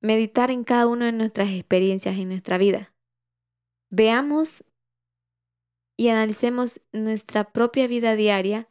[0.01, 2.93] meditar en cada una de nuestras experiencias en nuestra vida.
[3.89, 4.63] Veamos
[5.97, 8.67] y analicemos nuestra propia vida diaria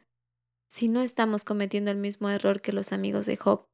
[0.67, 3.67] si no estamos cometiendo el mismo error que los amigos de Job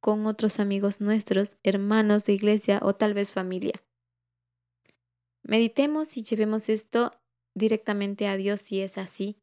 [0.00, 3.82] con otros amigos nuestros, hermanos de iglesia o tal vez familia.
[5.42, 7.12] Meditemos y llevemos esto
[7.54, 9.38] directamente a Dios si es así,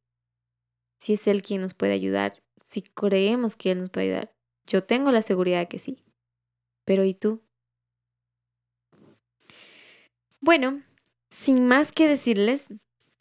[0.99, 4.35] si es Él quien nos puede ayudar, si creemos que Él nos puede ayudar.
[4.67, 6.03] Yo tengo la seguridad de que sí.
[6.85, 7.41] Pero ¿y tú?
[10.39, 10.83] Bueno,
[11.31, 12.67] sin más que decirles,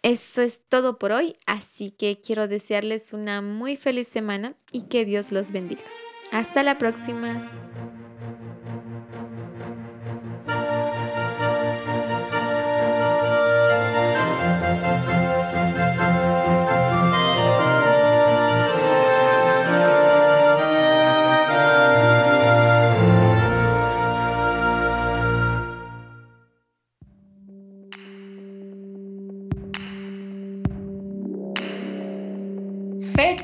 [0.02, 5.04] eso es todo por hoy, así que quiero desearles una muy feliz semana y que
[5.04, 5.82] Dios los bendiga.
[6.32, 7.50] Hasta la próxima.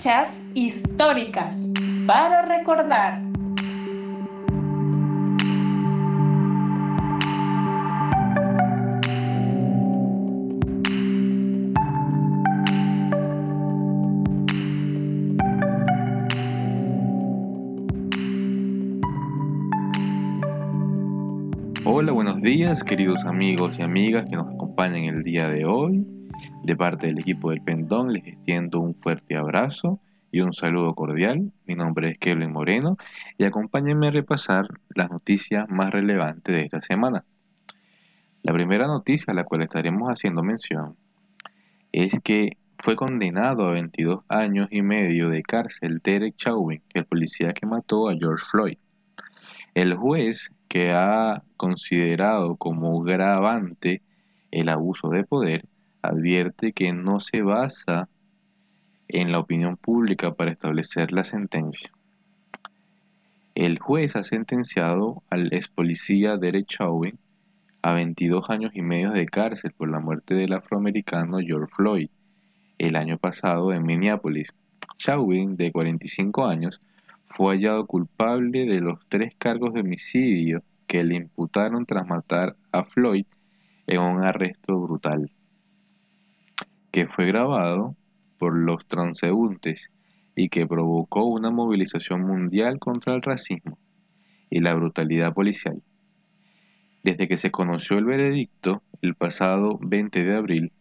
[0.07, 1.73] Fechas históricas
[2.07, 3.21] para recordar.
[21.85, 26.16] Hola, buenos días queridos amigos y amigas que nos acompañan el día de hoy.
[26.63, 30.01] De parte del equipo del Pendón les extiendo un fuerte abrazo
[30.33, 31.53] y un saludo cordial.
[31.65, 32.97] Mi nombre es Kevin Moreno
[33.39, 37.25] y acompáñenme a repasar las noticias más relevantes de esta semana.
[38.43, 40.97] La primera noticia a la cual estaremos haciendo mención
[41.93, 47.53] es que fue condenado a 22 años y medio de cárcel Derek Chauvin, el policía
[47.53, 48.79] que mató a George Floyd.
[49.75, 54.03] El juez que ha considerado como gravante
[54.51, 55.65] el abuso de poder
[56.07, 58.09] advierte que no se basa
[59.09, 61.91] en la opinión pública para establecer la sentencia.
[63.55, 67.19] El juez ha sentenciado al ex policía Derek Chauvin
[67.83, 72.09] a 22 años y medio de cárcel por la muerte del afroamericano George Floyd
[72.79, 74.53] el año pasado en Minneapolis.
[74.99, 76.81] Chauvin, de 45 años,
[77.27, 82.85] fue hallado culpable de los tres cargos de homicidio que le imputaron tras matar a
[82.85, 83.27] Floyd
[83.87, 85.31] en un arresto brutal,
[86.97, 87.95] que fue grabado
[88.39, 89.91] por los transeúntes
[90.35, 93.79] y que provocó una movilización mundial contra el racismo
[94.49, 95.83] y la brutalidad policial.
[97.05, 100.73] Desde que se conoció el veredicto el pasado 20 de abril,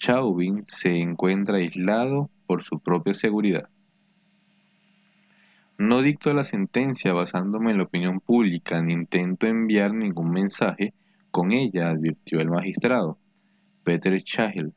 [0.00, 3.70] Chauvin se encuentra aislado por su propia seguridad.
[5.78, 10.92] No dicto la sentencia basándome en la opinión pública ni intento enviar ningún mensaje
[11.30, 13.16] con ella, advirtió el magistrado,
[13.84, 14.74] Peter Chahil.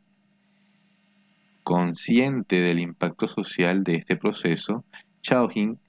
[1.63, 4.83] Consciente del impacto social de este proceso,
[5.21, 5.79] Chauvin,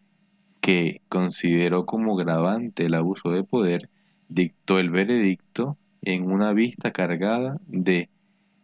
[0.61, 3.91] que consideró como grabante el abuso de poder,
[4.29, 8.09] dictó el veredicto en una vista cargada de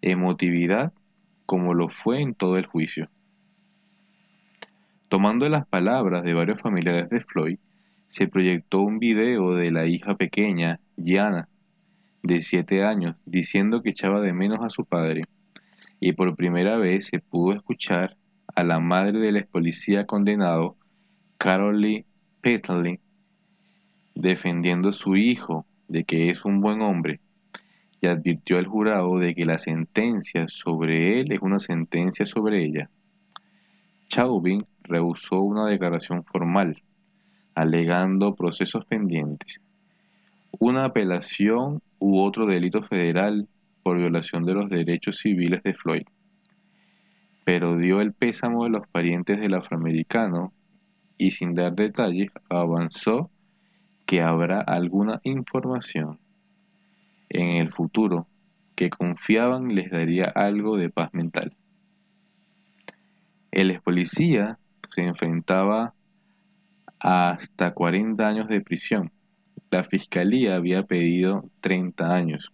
[0.03, 0.93] emotividad
[1.47, 3.11] como lo fue en todo el juicio.
[5.09, 7.59] Tomando las palabras de varios familiares de Floyd,
[8.07, 11.49] se proyectó un video de la hija pequeña, Gianna,
[12.23, 15.25] de 7 años, diciendo que echaba de menos a su padre
[16.01, 18.17] y por primera vez se pudo escuchar
[18.55, 20.77] a la madre del ex policía condenado,
[21.37, 22.07] Carolee
[22.41, 22.99] Petley,
[24.15, 27.21] defendiendo a su hijo de que es un buen hombre
[28.01, 32.91] y advirtió al jurado de que la sentencia sobre él es una sentencia sobre ella.
[34.09, 36.83] Chauvin rehusó una declaración formal,
[37.55, 39.61] alegando procesos pendientes,
[40.59, 43.47] una apelación u otro delito federal
[43.83, 46.05] por violación de los derechos civiles de Floyd,
[47.45, 50.53] pero dio el pésamo de los parientes del afroamericano
[51.19, 53.31] y sin dar detalles avanzó
[54.07, 56.19] que habrá alguna información
[57.29, 58.27] en el futuro
[58.75, 61.57] que confiaban les daría algo de paz mental.
[63.51, 64.59] El ex policía
[64.91, 65.95] se enfrentaba
[66.99, 69.13] a hasta 40 años de prisión.
[69.71, 72.53] La fiscalía había pedido 30 años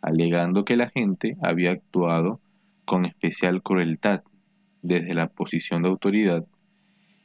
[0.00, 2.40] alegando que la gente había actuado
[2.84, 4.22] con especial crueldad
[4.82, 6.46] desde la posición de autoridad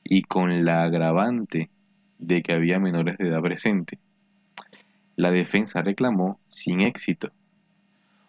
[0.04, 1.70] y con la agravante
[2.18, 4.00] de que había menores de edad presente.
[5.16, 7.32] La defensa reclamó, sin éxito,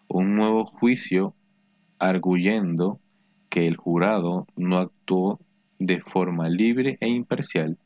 [0.07, 1.33] un nuevo juicio
[1.99, 2.99] arguyendo
[3.49, 5.39] que el jurado no actuó
[5.79, 7.77] de forma libre e imparcial,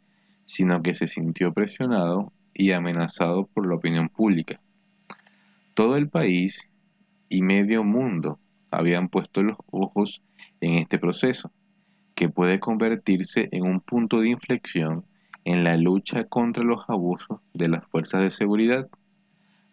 [0.46, 4.60] sino que se sintió presionado y amenazado por la opinión pública.
[5.80, 6.70] Todo el país
[7.30, 8.38] y medio mundo
[8.70, 10.22] habían puesto los ojos
[10.60, 11.54] en este proceso,
[12.16, 15.06] que puede convertirse en un punto de inflexión
[15.46, 18.90] en la lucha contra los abusos de las fuerzas de seguridad.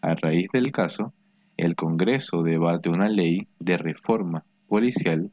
[0.00, 1.12] A raíz del caso,
[1.56, 5.32] el Congreso debate una ley de reforma policial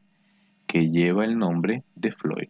[0.66, 2.50] que lleva el nombre de Floyd.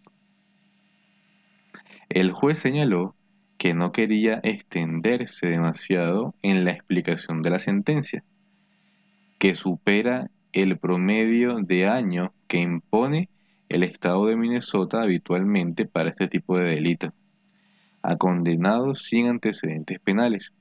[2.07, 3.17] El juez señaló
[3.63, 8.21] que no quería extenderse demasiado en la explicación de la sentencia,
[9.37, 13.29] que supera el promedio de año que impone
[13.69, 17.13] el estado de Minnesota habitualmente para este tipo de delito,
[18.01, 20.51] a condenados sin antecedentes penales,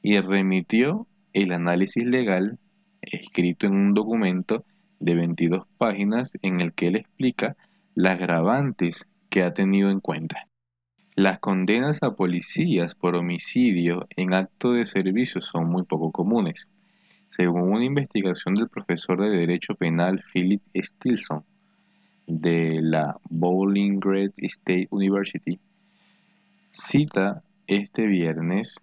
[0.00, 2.60] y remitió el análisis legal
[3.02, 4.64] escrito en un documento
[5.00, 7.56] de 22 páginas en el que él explica
[7.96, 10.45] las gravantes que ha tenido en cuenta.
[11.18, 16.68] Las condenas a policías por homicidio en acto de servicio son muy poco comunes.
[17.30, 21.42] Según una investigación del profesor de Derecho Penal Philip Stilson
[22.26, 25.58] de la Bowling Green State University,
[26.70, 28.74] cita este viernes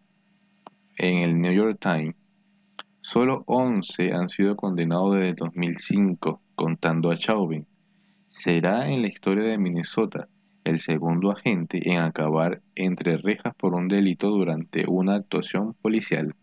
[0.98, 2.16] en el New York Times,
[3.02, 7.68] solo 11 han sido condenados desde 2005, contando a Chauvin.
[8.28, 10.28] Será en la historia de Minnesota
[10.64, 16.36] el segundo agente en acabar entre rejas por un delito durante una actuación policial.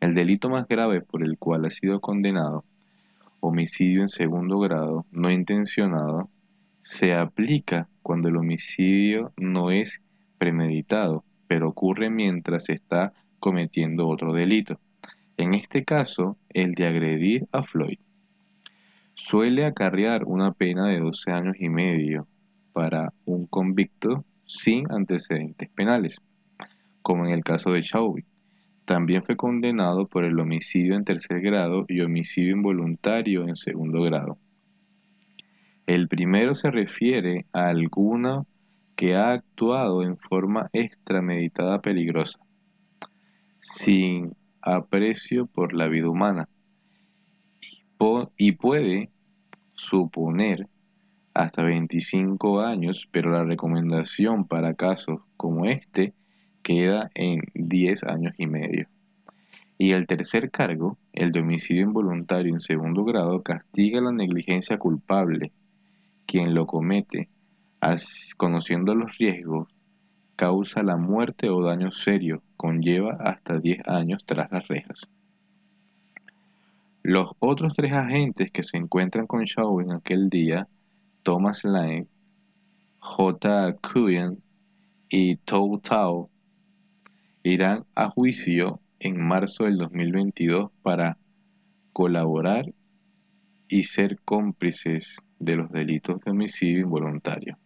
[0.00, 2.64] El delito más grave por el cual ha sido condenado,
[3.40, 6.28] homicidio en segundo grado no intencionado,
[6.80, 10.02] se aplica cuando el homicidio no es
[10.38, 14.80] premeditado, pero ocurre mientras se está cometiendo otro delito.
[15.36, 17.98] En este caso, el de agredir a Floyd.
[19.14, 22.26] Suele acarrear una pena de 12 años y medio
[22.76, 26.20] para un convicto sin antecedentes penales,
[27.00, 28.26] como en el caso de Chauvin.
[28.84, 34.36] También fue condenado por el homicidio en tercer grado y homicidio involuntario en segundo grado.
[35.86, 38.46] El primero se refiere a alguno
[38.94, 42.40] que ha actuado en forma extrameditada peligrosa,
[43.58, 46.46] sin aprecio por la vida humana,
[48.36, 49.08] y, puede
[49.72, 50.68] suponer
[51.36, 56.14] hasta 25 años, pero la recomendación para casos como este
[56.62, 58.88] queda en 10 años y medio.
[59.76, 65.52] Y el tercer cargo, el de homicidio involuntario en segundo grado, castiga la negligencia culpable.
[66.24, 67.28] Quien lo comete,
[68.38, 69.68] conociendo los riesgos,
[70.36, 75.10] causa la muerte o daño serio, conlleva hasta 10 años tras las rejas.
[77.02, 80.66] Los otros tres agentes que se encuentran con Shaw en aquel día,
[81.26, 82.06] Thomas Lane,
[83.00, 83.74] J.
[83.82, 84.44] Kuyen
[85.08, 86.30] y Tou Tao,
[87.42, 91.18] irán a juicio en marzo del 2022 para
[91.92, 92.72] colaborar
[93.66, 97.58] y ser cómplices de los delitos de homicidio involuntario.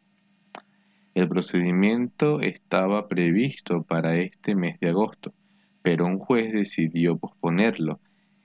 [1.12, 5.34] El procedimiento estaba previsto para este mes de agosto,
[5.82, 8.00] pero un juez decidió posponerlo,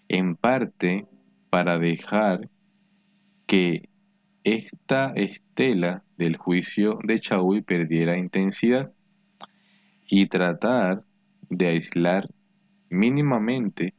[0.09, 1.07] en parte
[1.49, 2.49] para dejar
[3.45, 3.87] que
[4.45, 8.93] esta estela del juicio de Chaui perdiera intensidad
[10.07, 11.03] y tratar
[11.49, 12.29] de aislar
[12.89, 13.95] mínimamente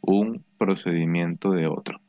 [0.00, 2.00] un procedimiento de otro.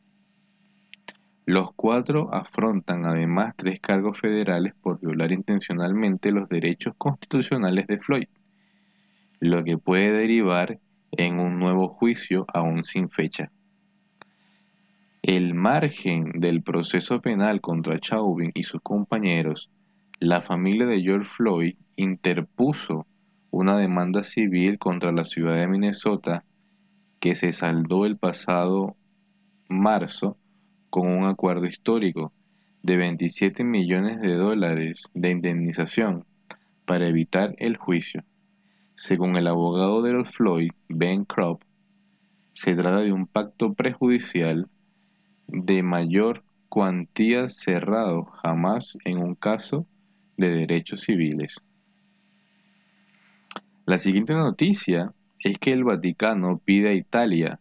[1.48, 8.28] Los cuatro afrontan además tres cargos federales por violar intencionalmente los derechos constitucionales de Floyd,
[9.40, 10.80] lo que puede derivar
[11.14, 13.52] en un nuevo juicio aún sin fecha.
[15.32, 19.70] El margen del proceso penal contra Chauvin y sus compañeros,
[20.20, 23.06] la familia de George Floyd interpuso
[23.52, 26.46] una demanda civil contra la ciudad de Minnesota
[27.20, 28.98] que se saldó el pasado
[29.68, 30.36] marzo
[30.90, 32.34] con un acuerdo histórico
[32.82, 36.26] de 27 millones de dólares de indemnización
[36.86, 38.24] para evitar el juicio.
[38.96, 41.62] Según el abogado de los Floyd, Ben Kropp,
[42.54, 44.68] se trata de un pacto prejudicial
[45.52, 49.88] de mayor cuantía cerrado jamás en un caso
[50.38, 51.62] de derechos civiles.
[53.86, 57.60] La siguiente noticia es que el Vaticano pide a Italia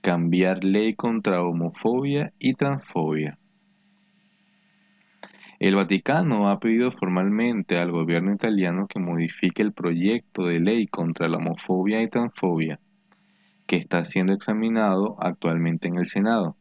[0.00, 3.38] cambiar ley contra homofobia y transfobia.
[5.58, 11.28] El Vaticano ha pedido formalmente al gobierno italiano que modifique el proyecto de ley contra
[11.28, 12.78] la homofobia y transfobia,
[13.66, 16.56] que está siendo examinado actualmente en el Senado.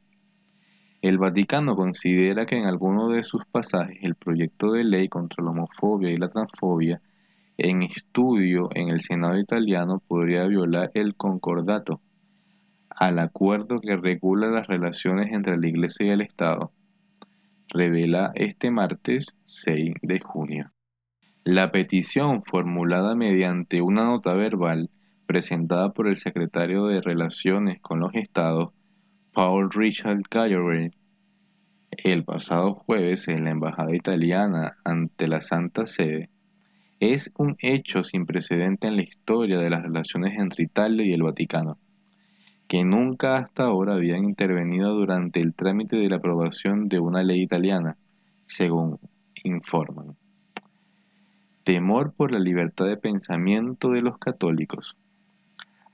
[1.05, 5.51] El Vaticano considera que en alguno de sus pasajes el proyecto de ley contra la
[5.51, 6.99] homofobia y la transfobia
[7.57, 12.01] en estudio en el Senado italiano podría violar el concordato,
[12.89, 16.71] al acuerdo que regula las relaciones entre la Iglesia y el Estado,
[17.67, 20.71] revela este martes 6 de junio.
[21.43, 24.89] La petición formulada mediante una nota verbal
[25.27, 28.71] presentada por el secretario de Relaciones con los Estados,
[29.35, 30.91] Paul Richard Gallery,
[31.91, 36.29] el pasado jueves en la Embajada italiana ante la Santa Sede,
[37.01, 41.23] es un hecho sin precedente en la historia de las relaciones entre Italia y el
[41.23, 41.77] Vaticano,
[42.69, 47.41] que nunca hasta ahora habían intervenido durante el trámite de la aprobación de una ley
[47.41, 47.97] italiana,
[48.45, 48.99] según
[49.43, 50.15] informan.
[51.65, 54.95] Temor por la libertad de pensamiento de los católicos.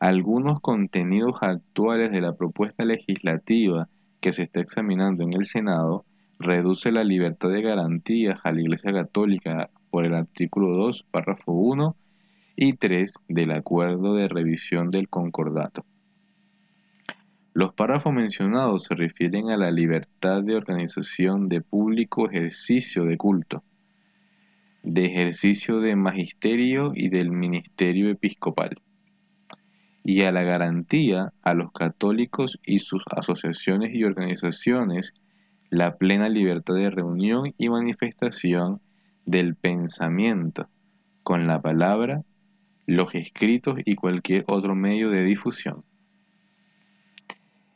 [0.02, 3.88] Algunos contenidos actuales de la propuesta legislativa
[4.20, 6.06] que se está examinando en el Senado
[6.40, 11.96] reduce la libertad de garantías a la Iglesia Católica por el artículo 2, párrafo 1
[12.56, 15.86] y 3 del Acuerdo de Revisión del Concordato.
[17.54, 23.64] Los párrafos mencionados se refieren a la libertad de organización de público ejercicio de culto,
[24.82, 28.82] de ejercicio de magisterio y del ministerio episcopal,
[30.04, 35.14] y a la garantía a los católicos y sus asociaciones y organizaciones
[35.70, 38.82] la plena libertad de reunión y manifestación
[39.26, 40.68] del pensamiento
[41.24, 42.24] con la palabra,
[42.86, 45.86] los escritos y cualquier otro medio de difusión.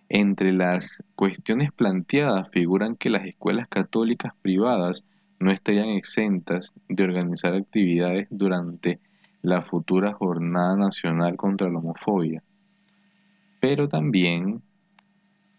[0.09, 5.03] Entre las cuestiones planteadas figuran que las escuelas católicas privadas
[5.39, 8.99] no estarían exentas de organizar actividades durante
[9.45, 12.43] la futura Jornada Nacional contra la Homofobia,
[13.59, 14.63] pero también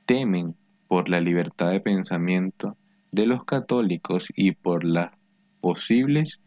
[0.06, 0.56] temen
[0.88, 2.76] por la libertad de pensamiento
[3.12, 5.12] de los católicos y por la
[5.60, 6.40] posibles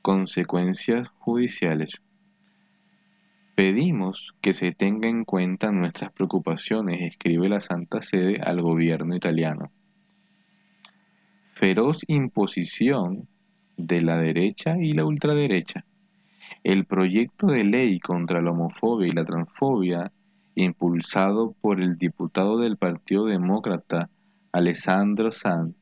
[0.00, 2.00] consecuencias judiciales.
[3.54, 9.70] Pedimos que se tenga en cuenta nuestras preocupaciones, escribe la Santa Sede al gobierno italiano.
[11.52, 13.28] Feroz imposición
[13.76, 15.84] de la derecha y la ultraderecha.
[16.62, 20.12] El proyecto de ley contra la homofobia y la transfobia,
[20.54, 24.10] impulsado por el diputado del Partido Demócrata
[24.52, 25.74] Alessandro San,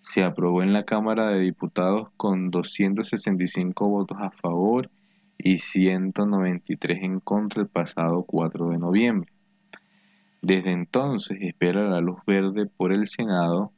[0.00, 4.90] se aprobó en la Cámara de Diputados con 265 votos a favor
[5.38, 9.32] y 193 en contra el pasado 4 de noviembre.
[10.40, 13.72] Desde entonces espera la luz verde por el Senado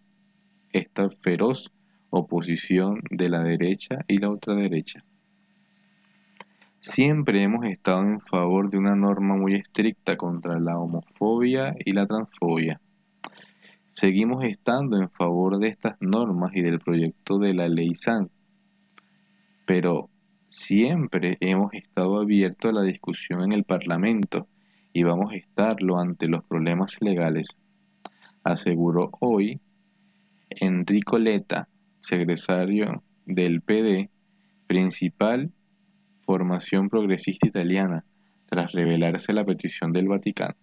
[0.73, 1.71] esta feroz
[2.09, 5.05] oposición de la derecha y la ultraderecha.
[6.87, 12.05] Siempre hemos estado en favor de una norma muy estricta contra la homofobia y la
[12.05, 12.79] transfobia.
[13.95, 18.31] Seguimos estando en favor de estas normas y del proyecto de la ley SAN,
[19.65, 20.11] pero
[20.49, 24.47] siempre hemos estado abiertos a la discusión en el Parlamento
[24.93, 27.57] y vamos a estarlo ante los problemas legales,
[28.45, 29.59] aseguró hoy
[30.51, 31.67] Enrico Leta,
[32.01, 34.11] secretario del PD,
[34.67, 35.51] principal
[36.25, 38.05] formación progresista italiana,
[38.47, 40.55] tras revelarse la petición del Vaticano.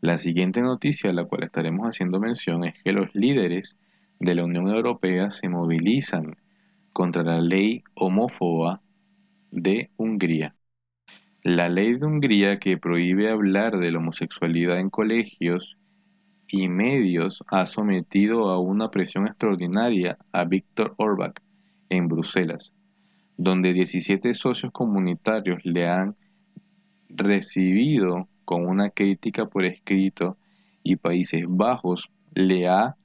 [0.00, 3.76] La siguiente noticia a la cual estaremos haciendo mención es que los líderes
[4.18, 6.36] de la Unión Europea se movilizan
[6.92, 8.82] contra la ley homófoba
[9.52, 10.56] de Hungría.
[11.44, 15.78] La ley de Hungría que prohíbe hablar de la homosexualidad en colegios
[16.48, 21.32] y medios ha sometido a una presión extraordinaria a Víctor Orbán
[21.88, 22.72] en Bruselas,
[23.36, 26.16] donde 17 socios comunitarios le han
[27.08, 30.36] recibido con una crítica por escrito
[30.82, 32.96] y Países Bajos le ha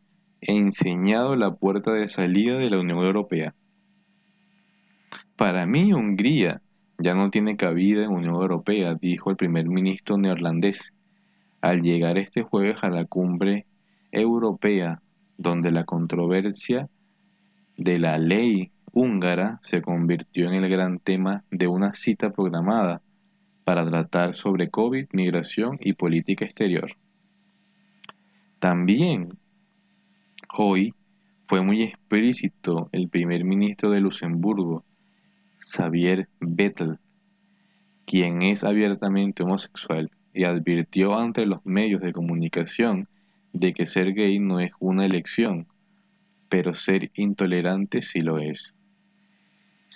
[0.42, 3.56] enseñado la puerta de salida de la Unión Europea.
[5.36, 6.62] Para mí, Hungría
[6.98, 10.94] ya no tiene cabida en Unión Europea, dijo el primer ministro neerlandés,
[11.62, 13.66] al llegar este jueves a la cumbre
[14.12, 15.02] europea,
[15.38, 16.90] donde la controversia
[17.78, 23.02] de la ley húngara se convirtió en el gran tema de una cita programada
[23.64, 26.90] para tratar sobre COVID, migración y política exterior.
[28.60, 29.38] También
[30.58, 30.94] hoy
[31.48, 34.84] fue muy explícito el primer ministro de Luxemburgo,
[35.60, 37.00] Xavier Bettel,
[38.06, 43.08] quien es abiertamente homosexual y advirtió ante los medios de comunicación
[43.54, 45.68] de que ser gay no es una elección,
[46.48, 48.74] pero ser intolerante sí lo es.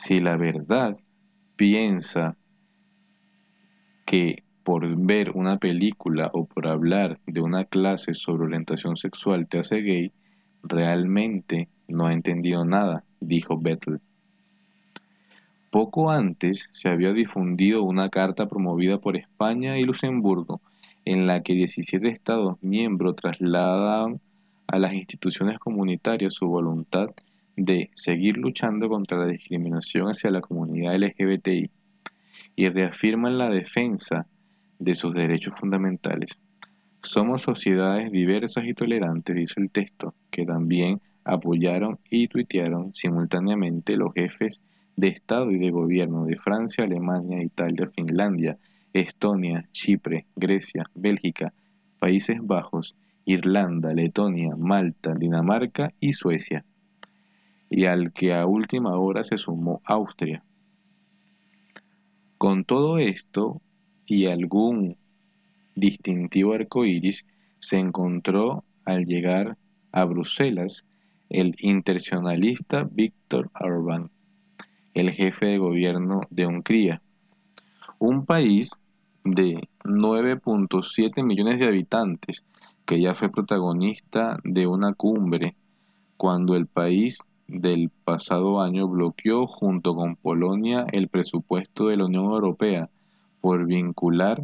[0.04, 0.98] Si la verdad
[1.56, 2.36] piensa
[4.04, 9.60] que por ver una película o por hablar de una clase sobre orientación sexual te
[9.60, 10.12] hace gay,
[10.64, 14.02] realmente no ha entendido nada, dijo Bettel.
[15.70, 20.62] Poco antes se había difundido una carta promovida por España y Luxemburgo,
[21.06, 24.20] en la que 17 Estados miembros trasladan
[24.66, 27.12] a las instituciones comunitarias su voluntad
[27.56, 31.70] de seguir luchando contra la discriminación hacia la comunidad LGBTI
[32.56, 34.28] y reafirman la defensa
[34.80, 36.40] de sus derechos fundamentales.
[37.04, 44.14] Somos sociedades diversas y tolerantes, dice el texto, que también apoyaron y tuitearon simultáneamente los
[44.14, 44.64] jefes
[44.96, 48.58] de Estado y de Gobierno de Francia, Alemania, Italia, Finlandia,
[48.94, 51.54] Estonia, Chipre, Grecia, Bélgica,
[52.00, 52.96] Países Bajos,
[53.26, 56.66] Irlanda, Letonia, Malta, Dinamarca y Suecia
[57.72, 60.44] y al que a última hora se sumó Austria.
[62.38, 63.62] Con todo esto
[64.06, 64.98] y algún
[65.74, 67.26] distintivo arcoíris
[67.60, 69.58] se encontró al llegar
[69.94, 70.84] a Bruselas
[71.30, 74.12] el internacionalista Víctor Orbán,
[74.94, 77.02] el jefe de gobierno de Hungría,
[78.00, 78.82] un país
[79.24, 82.44] de 9.7 millones de habitantes
[82.86, 85.56] que ya fue protagonista de una cumbre
[86.18, 92.26] cuando el país del pasado año bloqueó junto con Polonia el presupuesto de la Unión
[92.26, 92.90] Europea
[93.42, 94.42] por vincular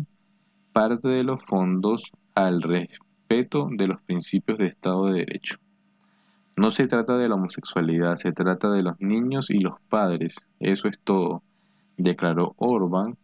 [0.74, 5.58] parte de los fondos al respeto de los principios de Estado de Derecho.
[6.58, 10.88] No se trata de la homosexualidad, se trata de los niños y los padres, eso
[10.88, 11.44] es todo,
[11.96, 13.18] declaró Orban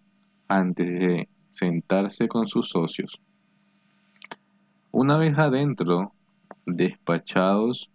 [0.47, 3.19] antes de sentarse con sus socios.
[4.91, 6.13] Una vez adentro,
[6.65, 7.89] despachados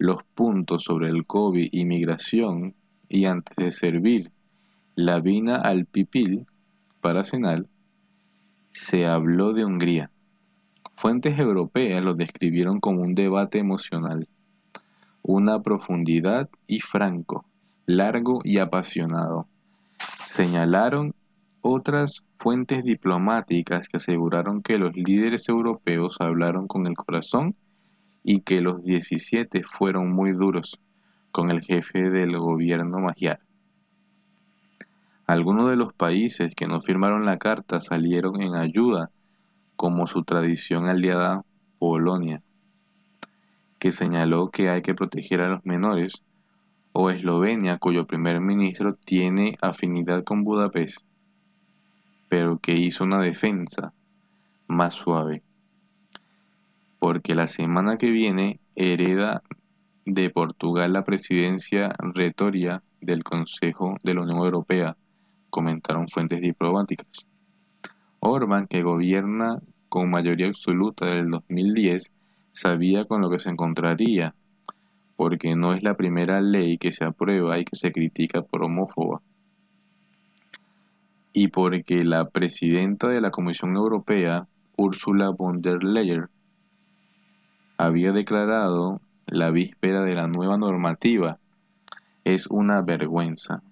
[0.00, 2.74] los puntos sobre el COVID y migración
[3.06, 4.32] y antes de servir
[4.94, 6.46] la vina al pipil
[7.02, 7.66] para cenar,
[8.72, 10.10] se habló de Hungría.
[10.96, 14.26] Fuentes europeas lo describieron como un debate emocional,
[15.20, 17.44] una profundidad y franco,
[17.84, 19.48] largo y apasionado.
[20.24, 21.14] Señalaron
[21.60, 27.54] otras fuentes diplomáticas que aseguraron que los líderes europeos hablaron con el corazón
[28.22, 30.80] y que los 17 fueron muy duros
[31.32, 33.40] con el jefe del gobierno magiar.
[35.26, 39.10] Algunos de los países que no firmaron la carta salieron en ayuda,
[39.76, 41.44] como su tradición aliada
[41.78, 42.42] Polonia.
[43.78, 46.22] que señaló que hay que proteger a los menores,
[46.92, 50.98] o Eslovenia, cuyo primer ministro tiene afinidad con Budapest,
[52.28, 53.94] pero que hizo una defensa
[54.66, 55.42] más suave,
[57.00, 59.42] porque la semana que viene hereda
[60.04, 64.96] de Portugal la presidencia retoria del Consejo de la Unión Europea,
[65.48, 67.26] comentaron fuentes diplomáticas.
[68.20, 72.12] Orban, que gobierna con mayoría absoluta desde el 2010,
[72.52, 74.34] sabía con lo que se encontraría,
[75.16, 79.22] porque no es la primera ley que se aprueba y que se critica por homófoba.
[81.32, 86.26] Y porque la presidenta de la Comisión Europea, Ursula von der Leyen,
[87.80, 91.38] había declarado la víspera de la nueva normativa,
[92.24, 93.62] es una vergüenza.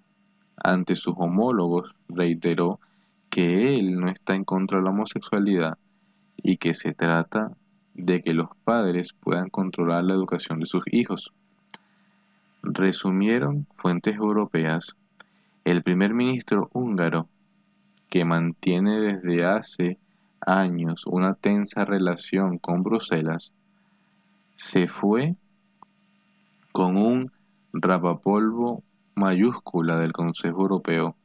[0.57, 2.81] Ante sus homólogos reiteró
[3.29, 5.77] que él no está en contra de la homosexualidad
[6.39, 7.53] y que se trata
[7.93, 11.35] de que los padres puedan controlar la educación de sus hijos.
[12.63, 14.97] Resumieron fuentes europeas,
[15.65, 17.29] el primer ministro húngaro,
[18.09, 19.99] que mantiene desde hace
[20.41, 23.53] años una tensa relación con Bruselas,
[24.59, 25.37] se fue
[26.73, 27.33] con un
[27.73, 28.83] rapapolvo
[29.15, 31.17] mayúscula del Consejo Europeo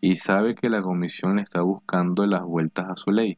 [0.00, 3.36] y sabe que la Comisión está buscando las vueltas a su ley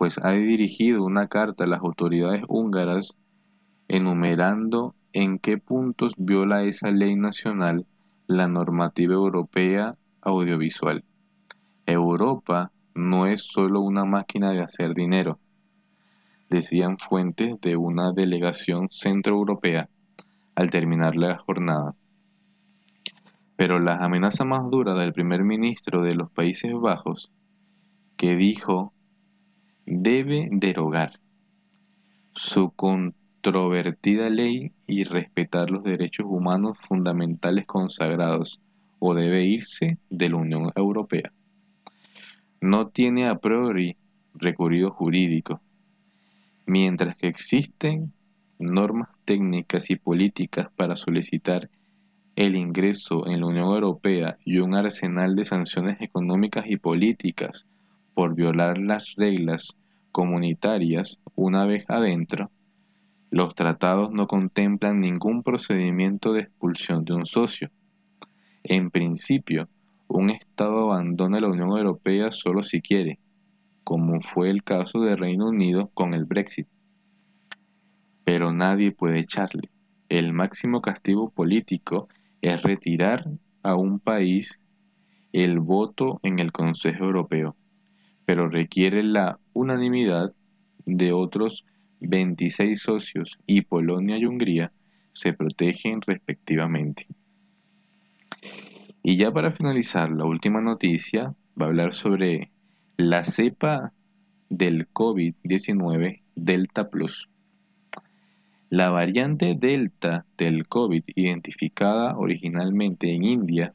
[0.00, 3.18] pues ha dirigido una carta a las autoridades húngaras
[3.86, 7.86] enumerando en qué puntos viola esa ley nacional
[8.26, 11.04] la normativa europea audiovisual.
[11.84, 15.38] Europa no es solo una máquina de hacer dinero,
[16.50, 19.88] decían fuentes de una delegación centroeuropea
[20.56, 21.94] al terminar la jornada.
[23.56, 27.30] Pero la amenaza más dura del primer ministro de los Países Bajos,
[28.16, 28.92] que dijo
[29.86, 31.20] debe derogar
[32.32, 38.60] su controvertida ley y respetar los derechos humanos fundamentales consagrados
[38.98, 41.32] o debe irse de la Unión Europea.
[42.60, 43.96] No tiene a priori
[44.34, 45.60] recurrido jurídico,
[46.70, 48.12] mientras que existen
[48.60, 51.68] normas técnicas y políticas para solicitar
[52.36, 57.66] el ingreso en la Unión Europea y un arsenal de sanciones económicas y políticas
[58.14, 59.76] por violar las reglas
[60.12, 62.52] comunitarias una vez adentro,
[63.30, 67.70] los tratados no contemplan ningún procedimiento de expulsión de un socio.
[68.62, 69.68] En principio,
[70.06, 73.19] un Estado abandona la Unión Europea solo si quiere,
[73.90, 76.68] como fue el caso de Reino Unido con el Brexit.
[78.22, 79.68] Pero nadie puede echarle.
[80.08, 82.06] El máximo castigo político
[82.40, 83.28] es retirar
[83.64, 84.60] a un país
[85.32, 87.56] el voto en el Consejo Europeo
[88.30, 90.32] pero requiere la unanimidad
[90.86, 91.64] de otros
[91.98, 94.72] 26 socios y Polonia y Hungría
[95.12, 97.08] se protegen respectivamente.
[99.02, 102.52] Y ya para finalizar, la última noticia va a hablar sobre
[103.08, 103.94] la cepa
[104.50, 107.30] del COVID-19 Delta Plus.
[108.68, 113.74] La variante Delta del COVID, identificada originalmente en India,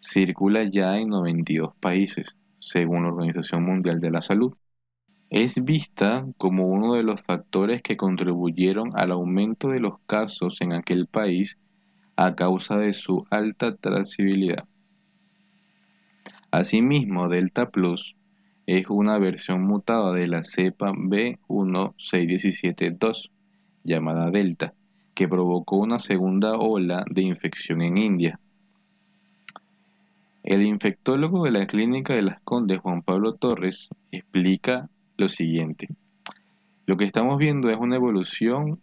[0.00, 4.54] circula ya en 92 países según la Organización Mundial de la Salud.
[5.28, 10.72] Es vista como uno de los factores que contribuyeron al aumento de los casos en
[10.72, 11.58] aquel país
[12.16, 14.64] a causa de su alta trazabilidad.
[16.50, 18.16] Asimismo, Delta Plus
[18.66, 23.30] es una versión mutada de la cepa B16172,
[23.82, 24.72] llamada Delta,
[25.14, 28.40] que provocó una segunda ola de infección en India.
[30.42, 35.88] El infectólogo de la Clínica de las Condes, Juan Pablo Torres, explica lo siguiente.
[36.86, 38.80] Lo que estamos viendo es una evolución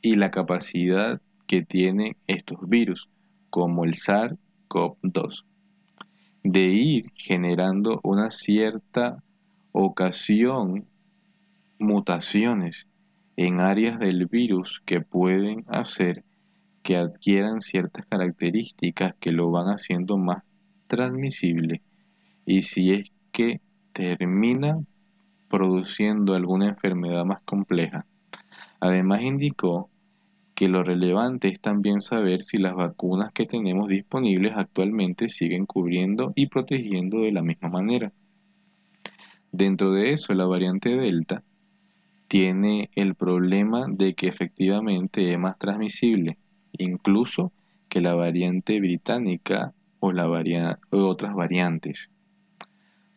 [0.00, 3.08] y la capacidad que tienen estos virus,
[3.50, 5.44] como el SARS-CoV-2,
[6.52, 9.22] de ir generando una cierta
[9.72, 10.86] ocasión
[11.78, 12.88] mutaciones
[13.36, 16.24] en áreas del virus que pueden hacer
[16.82, 20.42] que adquieran ciertas características que lo van haciendo más
[20.86, 21.82] transmisible
[22.46, 23.60] y si es que
[23.92, 24.80] termina
[25.50, 28.06] produciendo alguna enfermedad más compleja.
[28.80, 29.90] Además indicó
[30.58, 36.32] que lo relevante es también saber si las vacunas que tenemos disponibles actualmente siguen cubriendo
[36.34, 38.12] y protegiendo de la misma manera.
[39.52, 41.44] Dentro de eso, la variante Delta
[42.26, 46.38] tiene el problema de que efectivamente es más transmisible,
[46.72, 47.52] incluso
[47.88, 50.12] que la variante británica o,
[50.90, 52.10] otras variantes.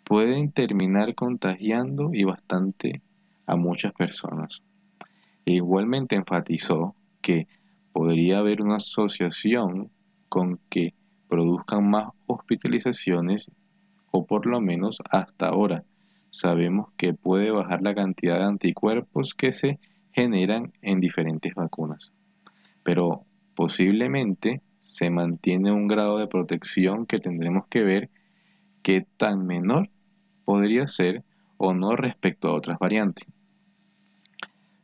[0.03, 3.01] Pueden terminar contagiando y bastante
[3.47, 4.61] a muchas personas.
[5.47, 7.47] E igualmente enfatizó que
[7.91, 9.89] podría haber una asociación
[10.29, 10.93] con que
[11.27, 13.51] produzcan más hospitalizaciones
[14.11, 15.83] o por lo menos hasta ahora
[16.31, 19.79] sabemos que puede bajar la cantidad de anticuerpos que se
[20.13, 22.13] generan en diferentes vacunas.
[22.83, 23.25] Pero
[23.55, 28.09] posiblemente se mantiene un grado de protección que tendremos que ver
[28.81, 29.89] qué tan menor
[30.43, 31.23] podría ser
[31.57, 33.27] o no respecto a otras variantes.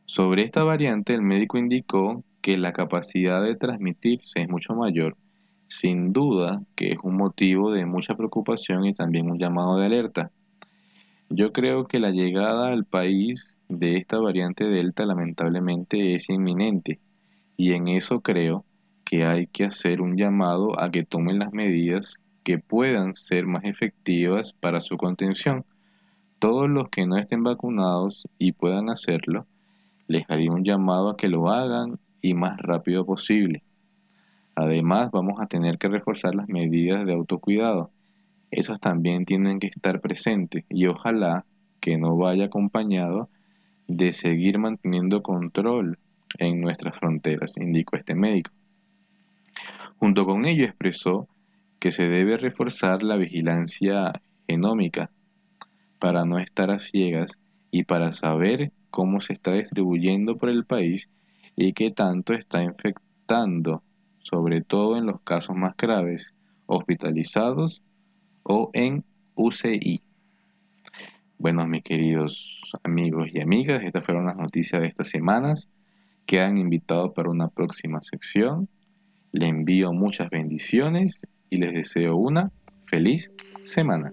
[0.04, 5.18] Sobre esta variante el médico indicó que la capacidad de transmitirse es mucho mayor,
[5.66, 10.30] sin duda que es un motivo de mucha preocupación y también un llamado de alerta.
[11.28, 17.00] Yo creo que la llegada al país de esta variante Delta lamentablemente es inminente
[17.58, 18.64] y en eso creo
[19.04, 23.64] que hay que hacer un llamado a que tomen las medidas que puedan ser más
[23.64, 25.66] efectivas para su contención.
[26.38, 29.46] Todos los que no estén vacunados y puedan hacerlo,
[30.06, 33.62] les haría un llamado a que lo hagan y más rápido posible.
[34.54, 37.90] Además, vamos a tener que reforzar las medidas de autocuidado
[38.50, 41.44] esas también tienen que estar presentes y ojalá
[41.80, 43.28] que no vaya acompañado
[43.86, 45.98] de seguir manteniendo control
[46.38, 48.50] en nuestras fronteras, indicó este médico.
[49.98, 51.28] Junto con ello expresó
[51.78, 54.12] que se debe reforzar la vigilancia
[54.46, 55.10] genómica
[55.98, 57.38] para no estar a ciegas
[57.70, 61.10] y para saber cómo se está distribuyendo por el país
[61.60, 63.82] y qué tanto está infectando,
[64.20, 66.32] sobre todo en los casos más graves,
[66.66, 67.82] hospitalizados
[68.44, 69.04] o en
[69.34, 70.00] UCI.
[71.36, 75.68] Bueno, mis queridos amigos y amigas, estas fueron las noticias de estas semanas.
[76.26, 78.68] Quedan invitados para una próxima sección.
[79.32, 82.52] Les envío muchas bendiciones y les deseo una
[82.86, 83.32] feliz
[83.64, 84.12] semana.